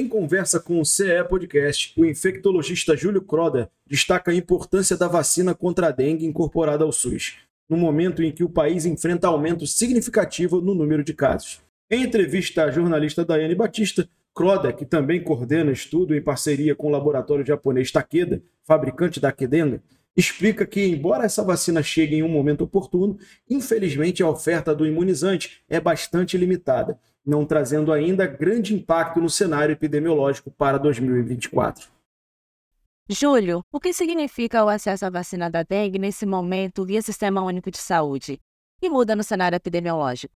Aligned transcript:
Em 0.00 0.08
conversa 0.08 0.58
com 0.58 0.80
o 0.80 0.84
CE 0.86 1.22
Podcast, 1.28 1.92
o 1.94 2.06
infectologista 2.06 2.96
Júlio 2.96 3.20
Croda 3.20 3.70
destaca 3.86 4.30
a 4.30 4.34
importância 4.34 4.96
da 4.96 5.06
vacina 5.06 5.54
contra 5.54 5.88
a 5.88 5.90
dengue 5.90 6.24
incorporada 6.24 6.84
ao 6.84 6.90
SUS, 6.90 7.36
no 7.68 7.76
momento 7.76 8.22
em 8.22 8.32
que 8.32 8.42
o 8.42 8.48
país 8.48 8.86
enfrenta 8.86 9.28
aumento 9.28 9.66
significativo 9.66 10.58
no 10.58 10.74
número 10.74 11.04
de 11.04 11.12
casos. 11.12 11.60
Em 11.90 12.02
entrevista 12.02 12.64
à 12.64 12.70
jornalista 12.70 13.26
Daiane 13.26 13.54
Batista, 13.54 14.08
Croda, 14.34 14.72
que 14.72 14.86
também 14.86 15.22
coordena 15.22 15.70
estudo 15.70 16.16
em 16.16 16.22
parceria 16.22 16.74
com 16.74 16.86
o 16.86 16.90
laboratório 16.90 17.44
japonês 17.44 17.92
Takeda, 17.92 18.42
fabricante 18.64 19.20
da 19.20 19.30
Kedenga, 19.30 19.82
explica 20.20 20.66
que, 20.66 20.86
embora 20.86 21.24
essa 21.24 21.42
vacina 21.42 21.82
chegue 21.82 22.16
em 22.16 22.22
um 22.22 22.28
momento 22.28 22.64
oportuno, 22.64 23.18
infelizmente 23.48 24.22
a 24.22 24.28
oferta 24.28 24.74
do 24.74 24.86
imunizante 24.86 25.62
é 25.68 25.80
bastante 25.80 26.36
limitada 26.36 26.98
não 27.24 27.44
trazendo 27.44 27.92
ainda 27.92 28.26
grande 28.26 28.74
impacto 28.74 29.20
no 29.20 29.28
cenário 29.28 29.72
epidemiológico 29.72 30.50
para 30.50 30.78
2024. 30.78 31.88
Júlio, 33.08 33.64
o 33.72 33.80
que 33.80 33.92
significa 33.92 34.64
o 34.64 34.68
acesso 34.68 35.04
à 35.04 35.10
vacina 35.10 35.50
da 35.50 35.62
dengue 35.62 35.98
nesse 35.98 36.24
momento 36.24 36.84
via 36.84 37.02
Sistema 37.02 37.42
Único 37.42 37.70
de 37.70 37.78
Saúde? 37.78 38.40
E 38.80 38.88
muda 38.88 39.16
no 39.16 39.24
cenário 39.24 39.56
epidemiológico? 39.56 40.32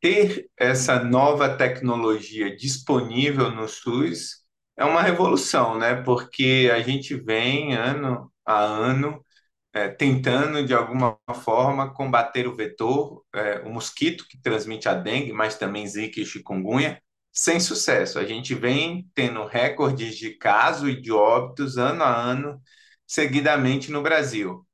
Ter 0.00 0.48
essa 0.56 1.02
nova 1.02 1.56
tecnologia 1.56 2.54
disponível 2.56 3.50
no 3.50 3.68
SUS 3.68 4.42
é 4.76 4.84
uma 4.84 5.02
revolução, 5.02 5.78
né? 5.78 6.02
Porque 6.02 6.70
a 6.72 6.80
gente 6.80 7.14
vem 7.14 7.74
ano 7.74 8.31
a 8.44 8.58
ano 8.60 9.24
é, 9.72 9.88
tentando, 9.88 10.64
de 10.64 10.74
alguma 10.74 11.18
forma, 11.42 11.92
combater 11.94 12.46
o 12.46 12.54
vetor, 12.54 13.24
é, 13.34 13.60
o 13.60 13.70
mosquito 13.72 14.26
que 14.28 14.40
transmite 14.40 14.88
a 14.88 14.94
dengue, 14.94 15.32
mas 15.32 15.56
também 15.56 15.86
zika 15.86 16.20
e 16.20 16.26
chikungunya, 16.26 17.00
sem 17.32 17.58
sucesso. 17.60 18.18
A 18.18 18.24
gente 18.24 18.54
vem 18.54 19.08
tendo 19.14 19.46
recordes 19.46 20.16
de 20.16 20.36
casos 20.36 20.90
e 20.90 21.00
de 21.00 21.10
óbitos 21.12 21.78
ano 21.78 22.02
a 22.02 22.14
ano, 22.14 22.60
seguidamente 23.06 23.90
no 23.90 24.02
Brasil. 24.02 24.66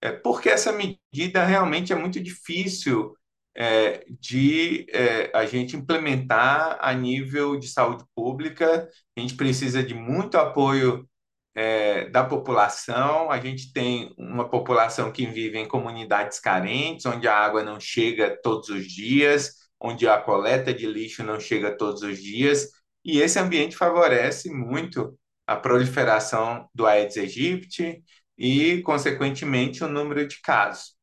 É, 0.00 0.12
porque 0.12 0.48
essa 0.48 0.72
medida 0.72 1.44
realmente 1.44 1.92
é 1.92 1.96
muito 1.96 2.20
difícil 2.20 3.14
é, 3.54 4.04
de 4.20 4.86
é, 4.90 5.30
a 5.34 5.46
gente 5.46 5.76
implementar 5.76 6.78
a 6.80 6.92
nível 6.94 7.58
de 7.58 7.68
saúde 7.68 8.04
pública. 8.14 8.88
A 9.16 9.20
gente 9.20 9.34
precisa 9.34 9.82
de 9.82 9.94
muito 9.94 10.36
apoio 10.38 11.08
é, 11.56 12.08
da 12.10 12.22
população. 12.22 13.30
A 13.30 13.40
gente 13.40 13.72
tem 13.72 14.14
uma 14.18 14.48
população 14.48 15.10
que 15.10 15.26
vive 15.26 15.58
em 15.58 15.66
comunidades 15.66 16.38
carentes, 16.38 17.06
onde 17.06 17.26
a 17.26 17.34
água 17.34 17.64
não 17.64 17.80
chega 17.80 18.38
todos 18.42 18.68
os 18.68 18.86
dias, 18.86 19.54
onde 19.80 20.06
a 20.06 20.20
coleta 20.20 20.72
de 20.72 20.86
lixo 20.86 21.24
não 21.24 21.40
chega 21.40 21.76
todos 21.76 22.02
os 22.02 22.22
dias, 22.22 22.68
e 23.04 23.20
esse 23.20 23.38
ambiente 23.38 23.76
favorece 23.76 24.50
muito 24.50 25.18
a 25.46 25.56
proliferação 25.56 26.68
do 26.74 26.86
Aedes 26.86 27.16
aegypti 27.16 28.02
e, 28.36 28.82
consequentemente, 28.82 29.84
o 29.84 29.88
número 29.88 30.26
de 30.26 30.40
casos. 30.40 30.94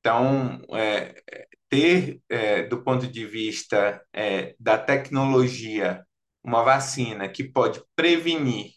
Então, 0.00 0.60
é, 0.72 1.14
ter, 1.68 2.20
é, 2.28 2.62
do 2.62 2.82
ponto 2.82 3.06
de 3.06 3.26
vista 3.26 4.02
é, 4.12 4.54
da 4.58 4.78
tecnologia, 4.78 6.04
uma 6.42 6.62
vacina 6.64 7.28
que 7.28 7.44
pode 7.44 7.82
prevenir 7.94 8.72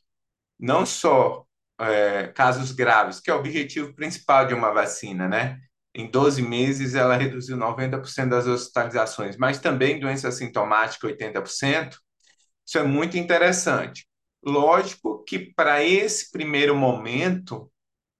não 0.59 0.85
só 0.85 1.45
é, 1.79 2.27
casos 2.27 2.71
graves, 2.71 3.19
que 3.19 3.29
é 3.29 3.33
o 3.33 3.39
objetivo 3.39 3.93
principal 3.93 4.45
de 4.47 4.53
uma 4.53 4.71
vacina, 4.71 5.27
né? 5.27 5.59
Em 5.93 6.09
12 6.09 6.41
meses, 6.41 6.93
ela 6.95 7.15
reduziu 7.15 7.57
90% 7.57 8.29
das 8.29 8.47
hospitalizações, 8.47 9.37
mas 9.37 9.59
também 9.59 9.99
doença 9.99 10.31
sintomática, 10.31 11.07
80%. 11.07 11.97
Isso 12.65 12.77
é 12.77 12.83
muito 12.83 13.17
interessante. 13.17 14.05
Lógico 14.43 15.23
que 15.23 15.53
para 15.55 15.83
esse 15.83 16.31
primeiro 16.31 16.75
momento, 16.75 17.71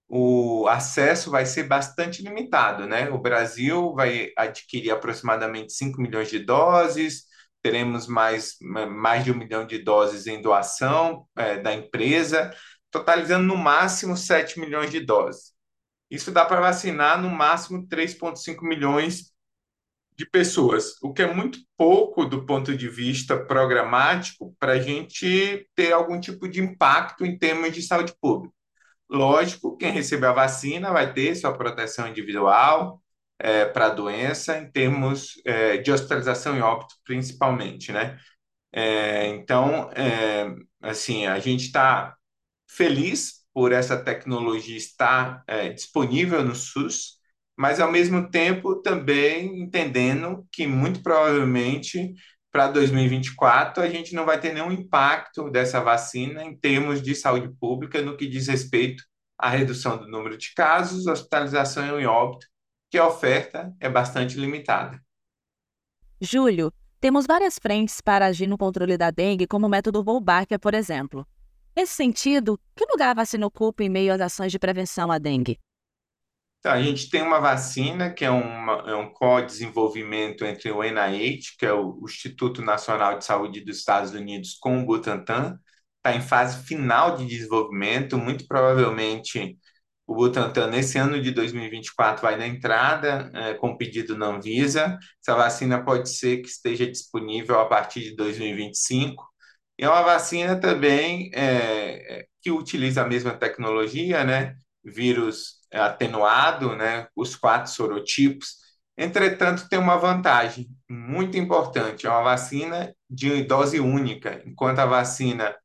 o 0.07 0.67
acesso 0.67 1.31
vai 1.31 1.45
ser 1.45 1.63
bastante 1.63 2.21
limitado, 2.21 2.85
né? 2.87 3.09
O 3.09 3.17
Brasil 3.17 3.93
vai 3.93 4.31
adquirir 4.37 4.91
aproximadamente 4.91 5.73
5 5.73 6.01
milhões 6.01 6.29
de 6.29 6.39
doses, 6.39 7.25
teremos 7.65 8.05
mais, 8.05 8.57
mais 8.61 9.23
de 9.23 9.31
um 9.31 9.35
milhão 9.35 9.65
de 9.65 9.79
doses 9.79 10.27
em 10.27 10.39
doação 10.39 11.27
é, 11.35 11.57
da 11.57 11.73
empresa, 11.73 12.55
totalizando 12.91 13.47
no 13.47 13.57
máximo 13.57 14.15
7 14.15 14.59
milhões 14.59 14.91
de 14.91 14.99
doses. 14.99 15.51
Isso 16.07 16.31
dá 16.31 16.45
para 16.45 16.61
vacinar 16.61 17.19
no 17.19 17.27
máximo 17.27 17.87
3,5 17.87 18.61
milhões 18.61 19.33
de 20.15 20.29
pessoas, 20.29 20.93
o 21.01 21.11
que 21.11 21.23
é 21.23 21.33
muito 21.33 21.57
pouco 21.75 22.23
do 22.23 22.45
ponto 22.45 22.77
de 22.77 22.87
vista 22.87 23.35
programático 23.35 24.55
para 24.59 24.73
a 24.73 24.79
gente 24.79 25.67
ter 25.73 25.91
algum 25.91 26.19
tipo 26.19 26.47
de 26.47 26.61
impacto 26.61 27.25
em 27.25 27.35
termos 27.35 27.73
de 27.73 27.81
saúde 27.81 28.13
pública. 28.21 28.53
Lógico, 29.09 29.75
quem 29.75 29.91
receber 29.91 30.27
a 30.27 30.33
vacina 30.33 30.91
vai 30.91 31.11
ter 31.11 31.33
sua 31.33 31.51
proteção 31.57 32.07
individual, 32.07 33.01
é, 33.39 33.65
para 33.65 33.87
a 33.87 33.89
doença 33.89 34.57
em 34.57 34.71
termos 34.71 35.41
é, 35.45 35.77
de 35.77 35.91
hospitalização 35.91 36.57
e 36.57 36.61
óbito, 36.61 36.95
principalmente, 37.03 37.91
né? 37.91 38.17
É, 38.71 39.27
então, 39.27 39.89
é, 39.93 40.53
assim, 40.81 41.25
a 41.25 41.39
gente 41.39 41.65
está 41.65 42.15
feliz 42.69 43.45
por 43.53 43.71
essa 43.71 43.97
tecnologia 43.97 44.75
estar 44.77 45.43
é, 45.47 45.69
disponível 45.69 46.43
no 46.43 46.55
SUS, 46.55 47.15
mas 47.57 47.79
ao 47.79 47.91
mesmo 47.91 48.29
tempo 48.29 48.81
também 48.81 49.61
entendendo 49.61 50.45
que 50.51 50.67
muito 50.67 51.01
provavelmente 51.01 52.13
para 52.51 52.67
2024 52.67 53.81
a 53.83 53.89
gente 53.89 54.13
não 54.13 54.25
vai 54.25 54.39
ter 54.39 54.53
nenhum 54.53 54.71
impacto 54.71 55.49
dessa 55.49 55.79
vacina 55.81 56.43
em 56.43 56.57
termos 56.57 57.01
de 57.01 57.15
saúde 57.15 57.49
pública 57.59 58.01
no 58.01 58.17
que 58.17 58.27
diz 58.27 58.47
respeito 58.47 59.03
à 59.37 59.49
redução 59.49 59.97
do 59.97 60.07
número 60.07 60.37
de 60.37 60.53
casos, 60.53 61.07
hospitalização 61.07 61.99
e 61.99 62.05
óbito 62.05 62.47
que 62.95 62.99
a 62.99 63.07
oferta 63.09 63.75
é 63.77 63.89
bastante 63.89 64.39
limitada. 64.39 65.03
Júlio, 66.21 66.71
temos 67.01 67.27
várias 67.27 67.59
frentes 67.61 67.99
para 67.99 68.27
agir 68.27 68.47
no 68.47 68.57
controle 68.57 68.97
da 68.97 69.11
dengue, 69.11 69.45
como 69.45 69.67
o 69.67 69.69
método 69.69 70.01
Wolbachia, 70.01 70.57
por 70.57 70.73
exemplo. 70.73 71.27
Nesse 71.75 71.93
sentido, 71.93 72.57
que 72.73 72.85
lugar 72.85 73.09
a 73.09 73.13
vacina 73.15 73.45
ocupa 73.45 73.83
em 73.83 73.89
meio 73.89 74.13
às 74.13 74.21
ações 74.21 74.49
de 74.49 74.57
prevenção 74.57 75.11
à 75.11 75.17
dengue? 75.17 75.59
Então, 76.59 76.71
a 76.71 76.81
gente 76.81 77.09
tem 77.09 77.21
uma 77.21 77.41
vacina 77.41 78.13
que 78.13 78.23
é, 78.23 78.29
uma, 78.29 78.89
é 78.89 78.95
um 78.95 79.11
co-desenvolvimento 79.11 80.45
entre 80.45 80.71
o 80.71 80.81
NIH, 80.81 81.57
que 81.59 81.65
é 81.65 81.73
o 81.73 81.99
Instituto 82.01 82.61
Nacional 82.61 83.17
de 83.17 83.25
Saúde 83.25 83.59
dos 83.59 83.79
Estados 83.79 84.11
Unidos, 84.11 84.53
com 84.57 84.79
o 84.79 84.85
Butantan. 84.85 85.59
Está 85.97 86.15
em 86.15 86.21
fase 86.21 86.65
final 86.65 87.17
de 87.17 87.25
desenvolvimento, 87.25 88.17
muito 88.17 88.47
provavelmente 88.47 89.57
o 90.07 90.13
Butantan, 90.13 90.67
nesse 90.67 90.97
ano 90.97 91.21
de 91.21 91.31
2024, 91.31 92.21
vai 92.21 92.37
na 92.37 92.45
entrada 92.47 93.31
é, 93.33 93.53
com 93.55 93.75
pedido 93.75 94.17
na 94.17 94.27
Anvisa. 94.27 94.99
Essa 95.21 95.35
vacina 95.35 95.83
pode 95.83 96.09
ser 96.09 96.37
que 96.41 96.47
esteja 96.47 96.85
disponível 96.85 97.59
a 97.59 97.65
partir 97.65 98.01
de 98.01 98.15
2025. 98.15 99.23
E 99.79 99.83
é 99.83 99.89
uma 99.89 100.03
vacina 100.03 100.59
também 100.59 101.31
é, 101.33 102.25
que 102.41 102.51
utiliza 102.51 103.01
a 103.01 103.07
mesma 103.07 103.33
tecnologia, 103.33 104.23
né? 104.23 104.55
Vírus 104.83 105.59
atenuado, 105.73 106.75
né? 106.75 107.07
Os 107.15 107.35
quatro 107.35 107.71
sorotipos. 107.71 108.57
Entretanto, 108.97 109.67
tem 109.67 109.79
uma 109.79 109.97
vantagem 109.97 110.67
muito 110.89 111.37
importante: 111.37 112.05
é 112.05 112.09
uma 112.09 112.21
vacina 112.23 112.93
de 113.09 113.43
dose 113.43 113.79
única, 113.79 114.41
enquanto 114.45 114.79
a 114.79 114.85
vacina 114.85 115.55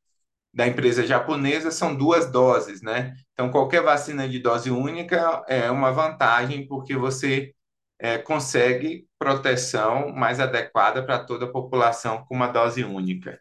da 0.53 0.67
empresa 0.67 1.05
japonesa 1.05 1.71
são 1.71 1.95
duas 1.95 2.29
doses, 2.31 2.81
né? 2.81 3.15
Então, 3.41 3.49
qualquer 3.49 3.81
vacina 3.81 4.29
de 4.29 4.37
dose 4.37 4.69
única 4.69 5.43
é 5.47 5.71
uma 5.71 5.91
vantagem, 5.91 6.67
porque 6.67 6.95
você 6.95 7.55
é, 7.97 8.19
consegue 8.19 9.07
proteção 9.17 10.11
mais 10.11 10.39
adequada 10.39 11.03
para 11.03 11.17
toda 11.17 11.45
a 11.45 11.51
população 11.51 12.23
com 12.23 12.35
uma 12.35 12.45
dose 12.45 12.83
única. 12.83 13.39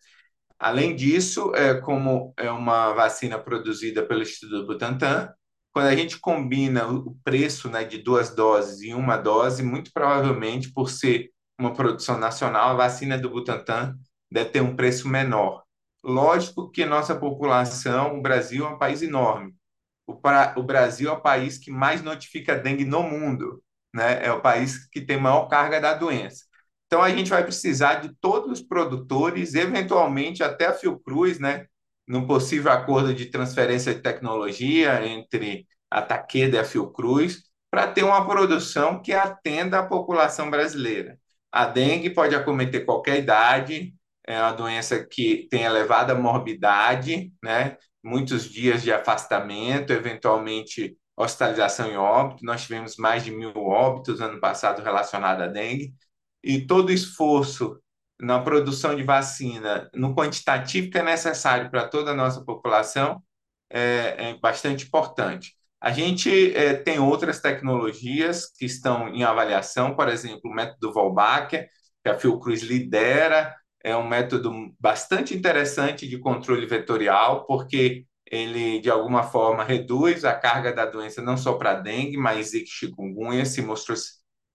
Além 0.59 0.97
disso, 0.97 1.53
é, 1.55 1.75
como 1.83 2.33
é 2.39 2.51
uma 2.51 2.95
vacina 2.95 3.39
produzida 3.39 4.03
pelo 4.03 4.23
Instituto 4.23 4.67
Butantan, 4.67 5.29
quando 5.71 5.89
a 5.89 5.95
gente 5.95 6.19
combina 6.19 6.89
o 6.89 7.15
preço 7.23 7.69
né, 7.69 7.85
de 7.85 7.99
duas 7.99 8.35
doses 8.35 8.81
em 8.81 8.95
uma 8.95 9.19
dose, 9.19 9.63
muito 9.63 9.93
provavelmente, 9.93 10.73
por 10.73 10.89
ser 10.89 11.31
uma 11.59 11.75
produção 11.75 12.19
nacional, 12.19 12.71
a 12.71 12.75
vacina 12.75 13.19
do 13.19 13.29
Butantan 13.29 13.99
deve 14.33 14.49
ter 14.49 14.63
um 14.63 14.75
preço 14.75 15.07
menor. 15.07 15.63
Lógico 16.03 16.71
que 16.71 16.87
nossa 16.87 17.15
população, 17.15 18.19
o 18.19 18.23
Brasil 18.23 18.65
é 18.65 18.69
um 18.71 18.79
país 18.79 19.03
enorme. 19.03 19.60
O, 20.11 20.17
pra, 20.17 20.55
o 20.57 20.63
Brasil 20.63 21.09
é 21.09 21.13
o 21.13 21.21
país 21.21 21.57
que 21.59 21.71
mais 21.71 22.03
notifica 22.03 22.57
dengue 22.57 22.85
no 22.85 23.03
mundo, 23.03 23.63
né? 23.95 24.25
É 24.25 24.33
o 24.33 24.41
país 24.41 24.89
que 24.89 25.01
tem 25.01 25.17
maior 25.21 25.47
carga 25.49 25.81
da 25.81 25.95
doença. 25.95 26.45
Então 26.87 27.03
a 27.03 27.11
gente 27.11 27.31
vai 27.31 27.45
precisar 27.45 27.97
de 27.97 28.13
todos 28.21 28.61
os 28.61 28.67
produtores, 28.67 29.55
eventualmente 29.55 30.43
até 30.43 30.67
a 30.67 30.73
Fiocruz, 30.73 31.39
né? 31.39 31.67
Num 32.09 32.27
possível 32.27 32.73
acordo 32.73 33.15
de 33.15 33.27
transferência 33.27 33.95
de 33.95 34.01
tecnologia 34.03 35.07
entre 35.07 35.67
a 35.91 36.03
Takeda 36.03 36.57
e 36.57 36.61
a 36.61 36.65
Fiocruz, 36.65 37.45
para 37.71 37.87
ter 37.87 38.03
uma 38.03 38.27
produção 38.27 39.01
que 39.01 39.13
atenda 39.13 39.79
a 39.79 39.87
população 39.87 40.51
brasileira. 40.51 41.17
A 41.53 41.67
dengue 41.67 42.11
pode 42.11 42.35
acometer 42.35 42.85
qualquer 42.85 43.19
idade, 43.21 43.95
é 44.27 44.41
uma 44.41 44.53
doença 44.53 45.05
que 45.05 45.47
tem 45.51 45.63
elevada 45.63 46.15
morbidade, 46.15 47.33
né? 47.43 47.77
Muitos 48.03 48.45
dias 48.45 48.83
de 48.83 48.93
afastamento, 48.93 49.93
eventualmente 49.93 50.97
hospitalização 51.17 51.91
e 51.91 51.97
óbito. 51.97 52.45
Nós 52.45 52.63
tivemos 52.63 52.97
mais 52.97 53.25
de 53.25 53.31
mil 53.31 53.53
óbitos 53.57 54.21
ano 54.21 54.41
passado 54.41 54.83
relacionado 54.83 55.43
à 55.43 55.47
dengue. 55.47 55.93
E 56.43 56.67
todo 56.67 56.93
esforço 56.93 57.79
na 58.19 58.41
produção 58.41 58.95
de 58.95 59.03
vacina, 59.03 59.91
no 59.95 60.15
quantitativo 60.15 60.91
que 60.91 60.99
é 60.99 61.03
necessário 61.03 61.71
para 61.71 61.89
toda 61.89 62.11
a 62.13 62.15
nossa 62.15 62.45
população, 62.45 63.23
é, 63.71 64.31
é 64.31 64.39
bastante 64.39 64.87
importante. 64.87 65.55
A 65.81 65.93
gente 65.93 66.55
é, 66.55 66.75
tem 66.75 66.99
outras 66.99 67.41
tecnologias 67.41 68.47
que 68.59 68.67
estão 68.67 69.09
em 69.09 69.25
avaliação, 69.25 69.95
por 69.97 70.09
exemplo, 70.09 70.43
o 70.45 70.55
método 70.55 70.93
Volbacher, 70.93 71.69
que 72.03 72.11
a 72.11 72.19
Fiocruz 72.19 72.63
lidera, 72.63 73.55
é 73.83 73.97
um 73.97 74.07
método 74.07 74.53
bastante 74.79 75.35
interessante 75.35 76.09
de 76.09 76.19
controle 76.19 76.67
vetorial, 76.67 77.47
porque 77.47 78.05
ele, 78.31 78.81
de 78.81 78.91
alguma 78.91 79.23
forma, 79.25 79.65
reduz 79.65 80.25
a 80.25 80.35
carga 80.35 80.73
da 80.73 80.87
doença 80.87 81.21
não 81.23 81.37
só 81.37 81.55
para 81.55 81.75
dengue, 81.75 82.17
mas 82.17 82.55
e 82.55 82.65
chikungunya, 82.67 83.45
se 83.45 83.63
mostrou 83.63 83.97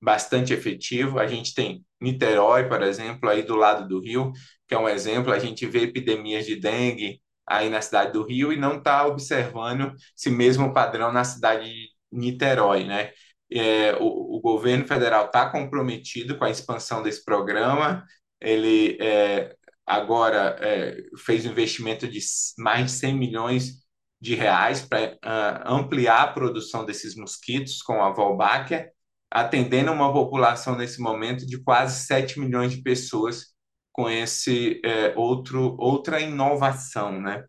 bastante 0.01 0.53
efetivo. 0.53 1.19
A 1.19 1.27
gente 1.27 1.53
tem 1.53 1.83
Niterói, 1.99 2.67
por 2.69 2.81
exemplo, 2.83 3.29
aí 3.29 3.43
do 3.43 3.55
lado 3.55 3.87
do 3.87 3.99
Rio, 3.99 4.31
que 4.67 4.73
é 4.75 4.79
um 4.79 4.87
exemplo, 4.87 5.31
a 5.33 5.39
gente 5.39 5.65
vê 5.65 5.83
epidemias 5.83 6.45
de 6.45 6.55
dengue 6.55 7.21
aí 7.47 7.69
na 7.69 7.81
cidade 7.81 8.13
do 8.13 8.23
Rio 8.23 8.51
e 8.53 8.57
não 8.57 8.77
está 8.77 9.05
observando 9.05 9.93
esse 10.17 10.29
mesmo 10.29 10.73
padrão 10.73 11.11
na 11.11 11.23
cidade 11.23 11.65
de 11.65 11.89
Niterói, 12.11 12.85
né? 12.85 13.11
É, 13.51 13.95
o, 13.99 14.37
o, 14.37 14.41
governo 14.41 14.87
federal 14.87 15.25
está 15.27 15.49
comprometido 15.49 16.37
com 16.37 16.45
a 16.45 16.49
expansão 16.49 17.03
desse 17.03 17.23
programa. 17.23 18.03
Ele 18.45 18.97
é, 19.01 19.55
agora 19.85 20.57
é, 20.61 20.97
fez 21.17 21.45
um 21.45 21.51
investimento 21.51 22.07
de 22.07 22.19
mais 22.57 22.85
de 22.85 22.91
100 22.91 23.15
milhões 23.15 23.85
de 24.21 24.35
reais 24.35 24.81
para 24.81 25.13
uh, 25.13 25.73
ampliar 25.73 26.23
a 26.23 26.33
produção 26.33 26.85
desses 26.85 27.15
mosquitos 27.15 27.81
com 27.81 28.03
a 28.03 28.11
Volbáquia, 28.11 28.91
atendendo 29.29 29.91
uma 29.91 30.11
população 30.13 30.75
nesse 30.75 31.01
momento 31.01 31.45
de 31.45 31.61
quase 31.61 32.05
7 32.05 32.39
milhões 32.39 32.71
de 32.71 32.81
pessoas 32.81 33.53
com 33.91 34.09
esse 34.09 34.81
é, 34.83 35.13
outro 35.15 35.75
outra 35.79 36.19
inovação, 36.19 37.21
né? 37.21 37.45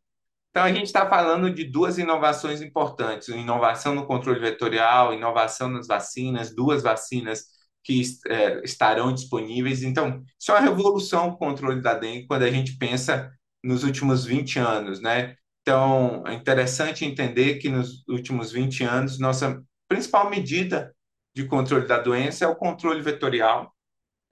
Então 0.51 0.65
a 0.65 0.73
gente 0.73 0.87
está 0.87 1.09
falando 1.09 1.53
de 1.53 1.65
duas 1.65 1.99
inovações 1.99 2.63
importantes: 2.63 3.29
inovação 3.29 3.95
no 3.95 4.07
controle 4.07 4.41
vetorial, 4.41 5.13
inovação 5.13 5.69
nas 5.69 5.87
vacinas, 5.87 6.55
duas 6.55 6.83
vacinas 6.83 7.56
que 7.87 8.03
é, 8.27 8.61
estarão 8.65 9.13
disponíveis. 9.15 9.85
Então, 9.85 10.21
isso 10.39 10.51
é 10.51 10.55
uma 10.55 10.61
revolução 10.61 11.29
o 11.29 11.37
controle 11.37 11.81
da 11.81 11.95
dengue 11.95 12.27
quando 12.27 12.43
a 12.43 12.51
gente 12.51 12.77
pensa 12.77 13.31
nos 13.63 13.85
últimos 13.85 14.25
20 14.25 14.59
anos, 14.59 15.01
né? 15.01 15.37
Então, 15.63 16.25
é 16.27 16.35
interessante 16.35 17.05
entender 17.05 17.59
que 17.59 17.69
nos 17.69 18.05
últimos 18.09 18.51
20 18.51 18.83
anos, 18.83 19.21
nossa 19.21 19.63
principal 19.89 20.29
medida 20.29 20.93
de 21.35 21.45
controle 21.45 21.87
da 21.87 21.99
doença 21.99 22.45
é 22.45 22.49
o 22.49 22.57
controle 22.57 23.01
vetorial, 23.03 23.73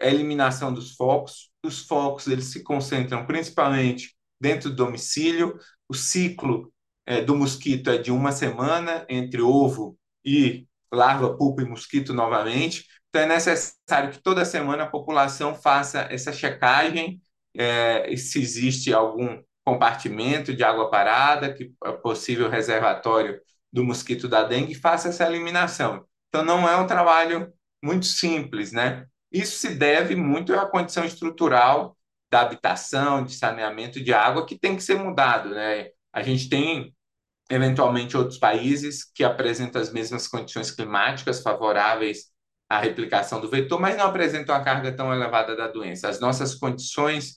a 0.01 0.07
eliminação 0.07 0.75
dos 0.75 0.97
focos, 0.97 1.51
os 1.65 1.87
focos 1.87 2.27
eles 2.27 2.47
se 2.47 2.65
concentram 2.65 3.25
principalmente 3.25 4.17
dentro 4.41 4.71
do 4.71 4.77
domicílio. 4.77 5.57
O 5.89 5.95
ciclo 5.95 6.73
é, 7.07 7.21
do 7.21 7.37
mosquito 7.37 7.89
é 7.91 7.99
de 7.99 8.11
uma 8.11 8.33
semana 8.33 9.07
entre 9.09 9.41
ovo 9.41 9.97
e 10.25 10.67
larva, 10.93 11.37
pupa 11.37 11.63
e 11.63 11.69
mosquito 11.69 12.13
novamente. 12.13 12.85
Então 13.15 13.23
é 13.23 13.27
necessário 13.27 14.11
que 14.11 14.19
toda 14.19 14.45
semana 14.45 14.83
a 14.83 14.91
população 14.91 15.55
faça 15.55 16.09
essa 16.11 16.33
checagem 16.33 17.23
é, 17.57 18.13
se 18.17 18.43
existe 18.43 18.93
algum 18.93 19.41
compartimento 19.65 20.53
de 20.53 20.65
água 20.65 20.91
parada, 20.91 21.55
que 21.55 21.73
é 21.85 21.93
possível 21.93 22.51
reservatório 22.51 23.41
do 23.73 23.85
mosquito 23.85 24.27
da 24.27 24.43
dengue, 24.43 24.75
faça 24.75 25.11
essa 25.11 25.25
eliminação. 25.29 26.05
Então 26.29 26.45
não 26.45 26.69
é 26.69 26.77
um 26.77 26.89
trabalho 26.89 27.53
muito 27.81 28.05
simples, 28.05 28.73
né? 28.73 29.07
Isso 29.31 29.59
se 29.59 29.77
deve 29.77 30.17
muito 30.17 30.53
à 30.53 30.67
condição 30.67 31.05
estrutural 31.05 31.97
da 32.33 32.41
habitação, 32.41 33.23
de 33.23 33.37
saneamento 33.37 34.03
de 34.03 34.13
água, 34.13 34.45
que 34.45 34.59
tem 34.59 34.75
que 34.75 34.83
ser 34.83 34.97
mudado. 34.99 35.51
Né? 35.51 35.91
A 36.13 36.21
gente 36.21 36.49
tem, 36.49 36.93
eventualmente, 37.49 38.17
outros 38.17 38.41
países 38.41 39.05
que 39.05 39.23
apresentam 39.23 39.81
as 39.81 39.93
mesmas 39.93 40.27
condições 40.27 40.73
climáticas 40.73 41.41
favoráveis 41.41 42.34
à 42.75 42.81
replicação 42.81 43.41
do 43.41 43.49
vetor, 43.49 43.81
mas 43.81 43.97
não 43.97 44.07
apresentam 44.07 44.55
a 44.55 44.63
carga 44.63 44.93
tão 44.93 45.13
elevada 45.13 45.57
da 45.57 45.69
doença. 45.69 46.09
As 46.09 46.21
nossas 46.21 46.55
condições 46.55 47.37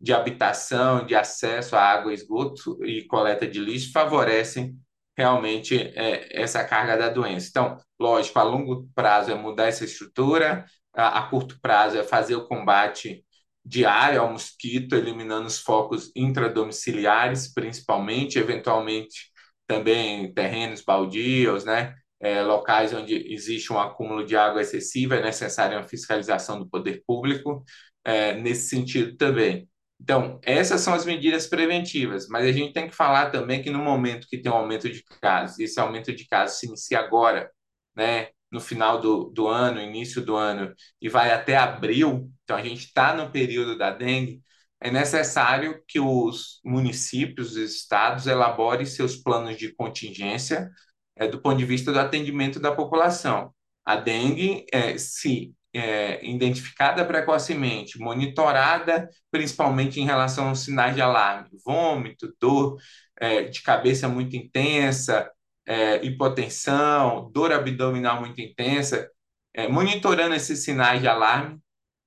de 0.00 0.12
habitação, 0.12 1.04
de 1.04 1.14
acesso 1.14 1.76
à 1.76 1.82
água, 1.82 2.12
esgoto 2.12 2.84
e 2.84 3.04
coleta 3.06 3.46
de 3.46 3.58
lixo 3.58 3.92
favorecem 3.92 4.76
realmente 5.16 5.76
é, 5.76 6.40
essa 6.40 6.64
carga 6.64 6.96
da 6.96 7.08
doença. 7.08 7.48
Então, 7.50 7.76
lógico, 7.98 8.38
a 8.38 8.42
longo 8.44 8.88
prazo 8.94 9.32
é 9.32 9.34
mudar 9.34 9.66
essa 9.66 9.84
estrutura, 9.84 10.64
a, 10.94 11.18
a 11.18 11.22
curto 11.28 11.58
prazo 11.60 11.98
é 11.98 12.04
fazer 12.04 12.36
o 12.36 12.46
combate 12.46 13.24
diário 13.64 14.20
ao 14.20 14.32
mosquito, 14.32 14.94
eliminando 14.94 15.46
os 15.46 15.58
focos 15.58 16.10
intradomiciliares, 16.16 17.52
principalmente, 17.52 18.38
eventualmente 18.38 19.30
também 19.66 20.32
terrenos 20.32 20.80
baldios, 20.82 21.64
né? 21.64 21.94
É, 22.20 22.42
locais 22.42 22.92
onde 22.92 23.14
existe 23.32 23.72
um 23.72 23.78
acúmulo 23.78 24.24
de 24.26 24.36
água 24.36 24.60
excessiva, 24.60 25.16
é 25.16 25.22
necessária 25.22 25.78
uma 25.78 25.86
fiscalização 25.86 26.58
do 26.58 26.68
poder 26.68 27.02
público 27.06 27.64
é, 28.04 28.34
nesse 28.34 28.68
sentido 28.68 29.16
também. 29.16 29.68
Então, 30.00 30.40
essas 30.42 30.80
são 30.80 30.94
as 30.94 31.04
medidas 31.04 31.46
preventivas, 31.46 32.28
mas 32.28 32.46
a 32.46 32.52
gente 32.52 32.72
tem 32.72 32.88
que 32.88 32.94
falar 32.94 33.30
também 33.30 33.62
que 33.62 33.70
no 33.70 33.78
momento 33.80 34.26
que 34.28 34.38
tem 34.38 34.50
um 34.50 34.56
aumento 34.56 34.88
de 34.88 35.02
casos, 35.20 35.58
esse 35.58 35.78
aumento 35.80 36.12
de 36.14 36.26
casos 36.26 36.58
se 36.58 36.66
inicia 36.66 37.00
agora, 37.00 37.50
né? 37.96 38.28
no 38.50 38.60
final 38.60 39.00
do, 39.00 39.24
do 39.30 39.46
ano, 39.46 39.80
início 39.80 40.24
do 40.24 40.34
ano, 40.36 40.74
e 41.00 41.08
vai 41.08 41.30
até 41.32 41.56
abril, 41.56 42.30
então 42.44 42.56
a 42.56 42.62
gente 42.62 42.86
está 42.86 43.14
no 43.14 43.30
período 43.30 43.76
da 43.76 43.90
dengue, 43.90 44.42
é 44.80 44.90
necessário 44.90 45.82
que 45.86 45.98
os 46.00 46.60
municípios, 46.64 47.52
os 47.52 47.74
estados, 47.74 48.26
elaborem 48.26 48.86
seus 48.86 49.16
planos 49.16 49.56
de 49.56 49.74
contingência 49.74 50.70
é, 51.18 51.28
do 51.28 51.40
ponto 51.40 51.56
de 51.58 51.64
vista 51.64 51.92
do 51.92 51.98
atendimento 51.98 52.60
da 52.60 52.72
população. 52.72 53.52
A 53.84 53.96
dengue, 53.96 54.66
é, 54.72 54.96
se 54.98 55.54
é, 55.72 56.24
identificada 56.26 57.04
precocemente, 57.04 57.98
monitorada 57.98 59.08
principalmente 59.30 60.00
em 60.00 60.04
relação 60.04 60.48
aos 60.48 60.60
sinais 60.60 60.94
de 60.94 61.00
alarme, 61.00 61.50
vômito, 61.64 62.34
dor 62.40 62.78
é, 63.20 63.44
de 63.44 63.62
cabeça 63.62 64.08
muito 64.08 64.36
intensa, 64.36 65.30
é, 65.66 66.04
hipotensão, 66.04 67.30
dor 67.32 67.52
abdominal 67.52 68.20
muito 68.20 68.40
intensa, 68.40 69.10
é, 69.54 69.68
monitorando 69.68 70.34
esses 70.34 70.64
sinais 70.64 71.00
de 71.00 71.08
alarme 71.08 71.58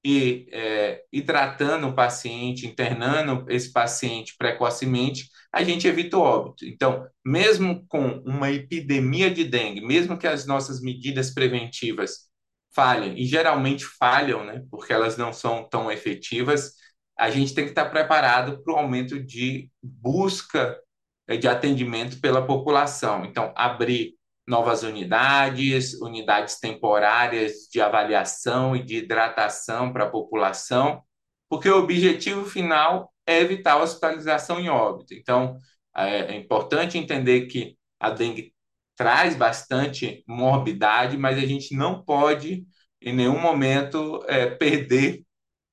e 0.03 0.47
é, 0.51 1.03
hidratando 1.11 1.87
o 1.87 1.95
paciente, 1.95 2.65
internando 2.65 3.45
esse 3.49 3.71
paciente 3.71 4.35
precocemente, 4.37 5.29
a 5.53 5.63
gente 5.63 5.87
evita 5.87 6.17
o 6.17 6.21
óbito. 6.21 6.65
Então, 6.65 7.07
mesmo 7.25 7.85
com 7.87 8.07
uma 8.25 8.51
epidemia 8.51 9.29
de 9.29 9.43
dengue, 9.43 9.81
mesmo 9.81 10.17
que 10.17 10.27
as 10.27 10.45
nossas 10.45 10.81
medidas 10.81 11.31
preventivas 11.33 12.29
falhem, 12.73 13.19
e 13.19 13.25
geralmente 13.25 13.85
falham, 13.85 14.45
né, 14.45 14.63
porque 14.71 14.93
elas 14.93 15.17
não 15.17 15.33
são 15.33 15.67
tão 15.69 15.91
efetivas, 15.91 16.73
a 17.17 17.29
gente 17.29 17.53
tem 17.53 17.65
que 17.65 17.71
estar 17.71 17.89
preparado 17.89 18.63
para 18.63 18.73
o 18.73 18.77
aumento 18.77 19.21
de 19.21 19.69
busca 19.83 20.79
é, 21.27 21.37
de 21.37 21.47
atendimento 21.47 22.19
pela 22.19 22.45
população. 22.45 23.25
Então, 23.25 23.53
abrir 23.55 24.15
novas 24.51 24.83
unidades, 24.83 25.93
unidades 26.01 26.59
temporárias 26.59 27.69
de 27.71 27.79
avaliação 27.79 28.75
e 28.75 28.83
de 28.83 28.97
hidratação 28.97 29.93
para 29.93 30.03
a 30.03 30.09
população, 30.09 31.01
porque 31.49 31.69
o 31.69 31.77
objetivo 31.77 32.43
final 32.43 33.13
é 33.25 33.39
evitar 33.39 33.73
a 33.73 33.81
hospitalização 33.81 34.59
em 34.59 34.67
óbito. 34.67 35.13
Então, 35.13 35.57
é, 35.95 36.33
é 36.33 36.35
importante 36.35 36.97
entender 36.97 37.45
que 37.47 37.77
a 37.97 38.09
dengue 38.09 38.53
traz 38.97 39.37
bastante 39.37 40.21
morbidade, 40.27 41.17
mas 41.17 41.37
a 41.37 41.45
gente 41.45 41.73
não 41.73 42.03
pode, 42.03 42.65
em 43.01 43.13
nenhum 43.15 43.39
momento, 43.39 44.21
é, 44.27 44.47
perder 44.47 45.23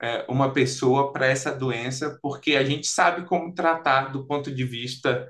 é, 0.00 0.24
uma 0.28 0.52
pessoa 0.52 1.12
para 1.12 1.26
essa 1.26 1.52
doença, 1.52 2.16
porque 2.22 2.54
a 2.54 2.64
gente 2.64 2.86
sabe 2.86 3.26
como 3.26 3.52
tratar 3.52 4.12
do 4.12 4.24
ponto 4.24 4.54
de 4.54 4.62
vista 4.62 5.28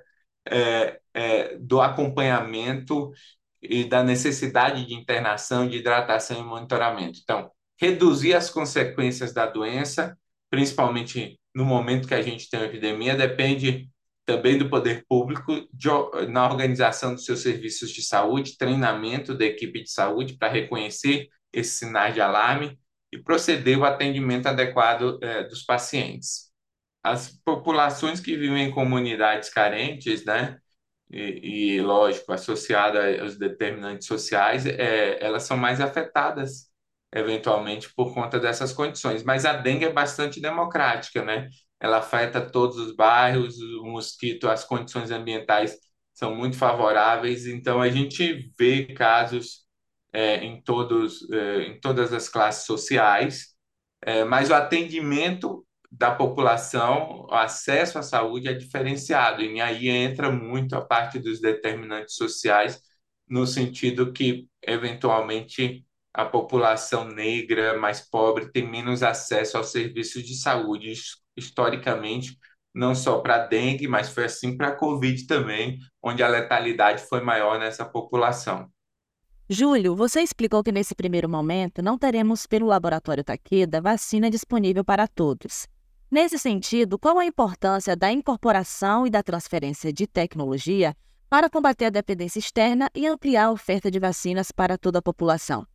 é, 0.51 1.01
é, 1.15 1.57
do 1.59 1.81
acompanhamento 1.81 3.11
e 3.63 3.85
da 3.85 4.03
necessidade 4.03 4.87
de 4.87 4.95
internação, 4.95 5.69
de 5.69 5.79
hidratação 5.79 6.41
e 6.41 6.45
monitoramento. 6.45 7.21
Então, 7.23 7.51
reduzir 7.81 8.35
as 8.35 8.51
consequências 8.51 9.33
da 9.33 9.47
doença, 9.47 10.17
principalmente 10.51 11.39
no 11.55 11.65
momento 11.65 12.09
que 12.09 12.15
a 12.15 12.23
gente 12.23 12.49
tem 12.49 12.61
uma 12.61 12.67
epidemia, 12.67 13.15
depende 13.15 13.89
também 14.25 14.59
do 14.59 14.69
poder 14.69 15.05
público 15.09 15.67
de, 15.73 15.89
na 16.29 16.47
organização 16.47 17.15
dos 17.15 17.25
seus 17.25 17.41
serviços 17.41 17.91
de 17.91 18.03
saúde, 18.03 18.59
treinamento 18.59 19.35
da 19.35 19.47
equipe 19.47 19.83
de 19.83 19.91
saúde 19.91 20.37
para 20.37 20.53
reconhecer 20.53 21.29
esses 21.53 21.75
sinais 21.75 22.13
de 22.15 22.21
alarme 22.21 22.79
e 23.11 23.19
proceder 23.19 23.79
ao 23.79 23.85
atendimento 23.85 24.47
adequado 24.47 25.19
é, 25.23 25.45
dos 25.45 25.63
pacientes. 25.63 26.49
as 27.03 27.41
populações 27.45 28.21
que 28.21 28.37
vivem 28.37 28.65
em 28.65 28.71
comunidades 28.71 29.49
carentes, 29.49 30.25
né, 30.25 30.59
e, 31.11 31.77
e 31.77 31.81
lógico, 31.81 32.33
associada 32.33 33.21
aos 33.23 33.37
determinantes 33.37 34.07
sociais, 34.07 34.67
é, 34.67 35.23
elas 35.25 35.45
são 35.45 35.57
mais 35.57 35.81
afetadas 35.81 36.69
eventualmente 37.13 37.93
por 37.95 38.13
conta 38.15 38.39
dessas 38.39 38.73
condições. 38.73 39.23
Mas 39.23 39.45
a 39.45 39.55
dengue 39.55 39.87
é 39.87 39.93
bastante 39.93 40.41
democrática, 40.41 41.25
né? 41.25 41.49
Ela 41.81 41.99
afeta 41.99 42.41
todos 42.41 42.77
os 42.77 42.95
bairros, 42.95 43.59
o 43.59 43.85
mosquito, 43.85 44.49
as 44.49 44.65
condições 44.65 45.11
ambientais 45.11 45.77
são 46.13 46.35
muito 46.35 46.57
favoráveis, 46.57 47.47
então 47.47 47.81
a 47.81 47.89
gente 47.89 48.53
vê 48.59 48.87
casos 48.87 49.67
é, 50.13 50.45
em 50.45 50.61
todos, 50.61 51.31
é, 51.31 51.63
em 51.63 51.81
todas 51.81 52.13
as 52.13 52.29
classes 52.29 52.67
sociais, 52.67 53.55
é, 54.03 54.25
mas 54.25 54.51
o 54.51 54.55
atendimento 54.55 55.65
da 55.91 56.15
população, 56.15 57.27
o 57.29 57.35
acesso 57.35 57.99
à 57.99 58.03
saúde 58.03 58.49
é 58.49 58.53
diferenciado, 58.53 59.43
e 59.43 59.61
aí 59.61 59.89
entra 59.89 60.31
muito 60.31 60.75
a 60.75 60.81
parte 60.81 61.19
dos 61.19 61.41
determinantes 61.41 62.15
sociais, 62.15 62.83
no 63.29 63.47
sentido 63.47 64.13
que, 64.13 64.49
eventualmente, 64.63 65.85
a 66.13 66.25
população 66.25 67.05
negra 67.05 67.79
mais 67.79 68.01
pobre 68.01 68.51
tem 68.51 68.69
menos 68.69 69.03
acesso 69.03 69.57
aos 69.57 69.71
serviços 69.71 70.23
de 70.23 70.35
saúde, 70.35 70.93
historicamente, 71.37 72.37
não 72.75 72.95
só 72.95 73.21
para 73.21 73.37
a 73.37 73.47
dengue, 73.47 73.89
mas 73.89 74.09
foi 74.09 74.25
assim 74.25 74.57
para 74.57 74.69
a 74.69 74.77
Covid 74.77 75.27
também, 75.27 75.79
onde 76.03 76.23
a 76.23 76.29
letalidade 76.29 77.03
foi 77.03 77.21
maior 77.21 77.59
nessa 77.59 77.85
população. 77.85 78.71
Júlio, 79.51 79.97
você 79.97 80.21
explicou 80.21 80.63
que 80.63 80.71
nesse 80.71 80.95
primeiro 80.95 81.29
momento 81.29 81.81
não 81.81 81.97
teremos 81.97 82.47
pelo 82.47 82.67
laboratório 82.67 83.25
Takeda 83.25 83.81
vacina 83.81 84.31
disponível 84.31 84.85
para 84.85 85.09
todos. 85.09 85.67
Nesse 86.11 86.39
sentido, 86.39 86.99
qual 86.99 87.19
a 87.19 87.25
importância 87.27 87.95
da 87.95 88.11
incorporação 88.11 89.07
e 89.07 89.11
da 89.11 89.23
transferência 89.23 89.93
de 89.93 90.07
tecnologia 90.07 90.97
para 91.29 91.51
combater 91.51 91.85
a 91.85 91.91
dependência 91.91 92.39
externa 92.39 92.89
e 92.95 93.07
ampliar 93.07 93.45
a 93.45 93.51
oferta 93.53 93.91
de 93.91 93.99
vacinas 93.99 94.51
para 94.51 94.79
toda 94.79 95.01
a 95.01 95.03
população? 95.03 95.67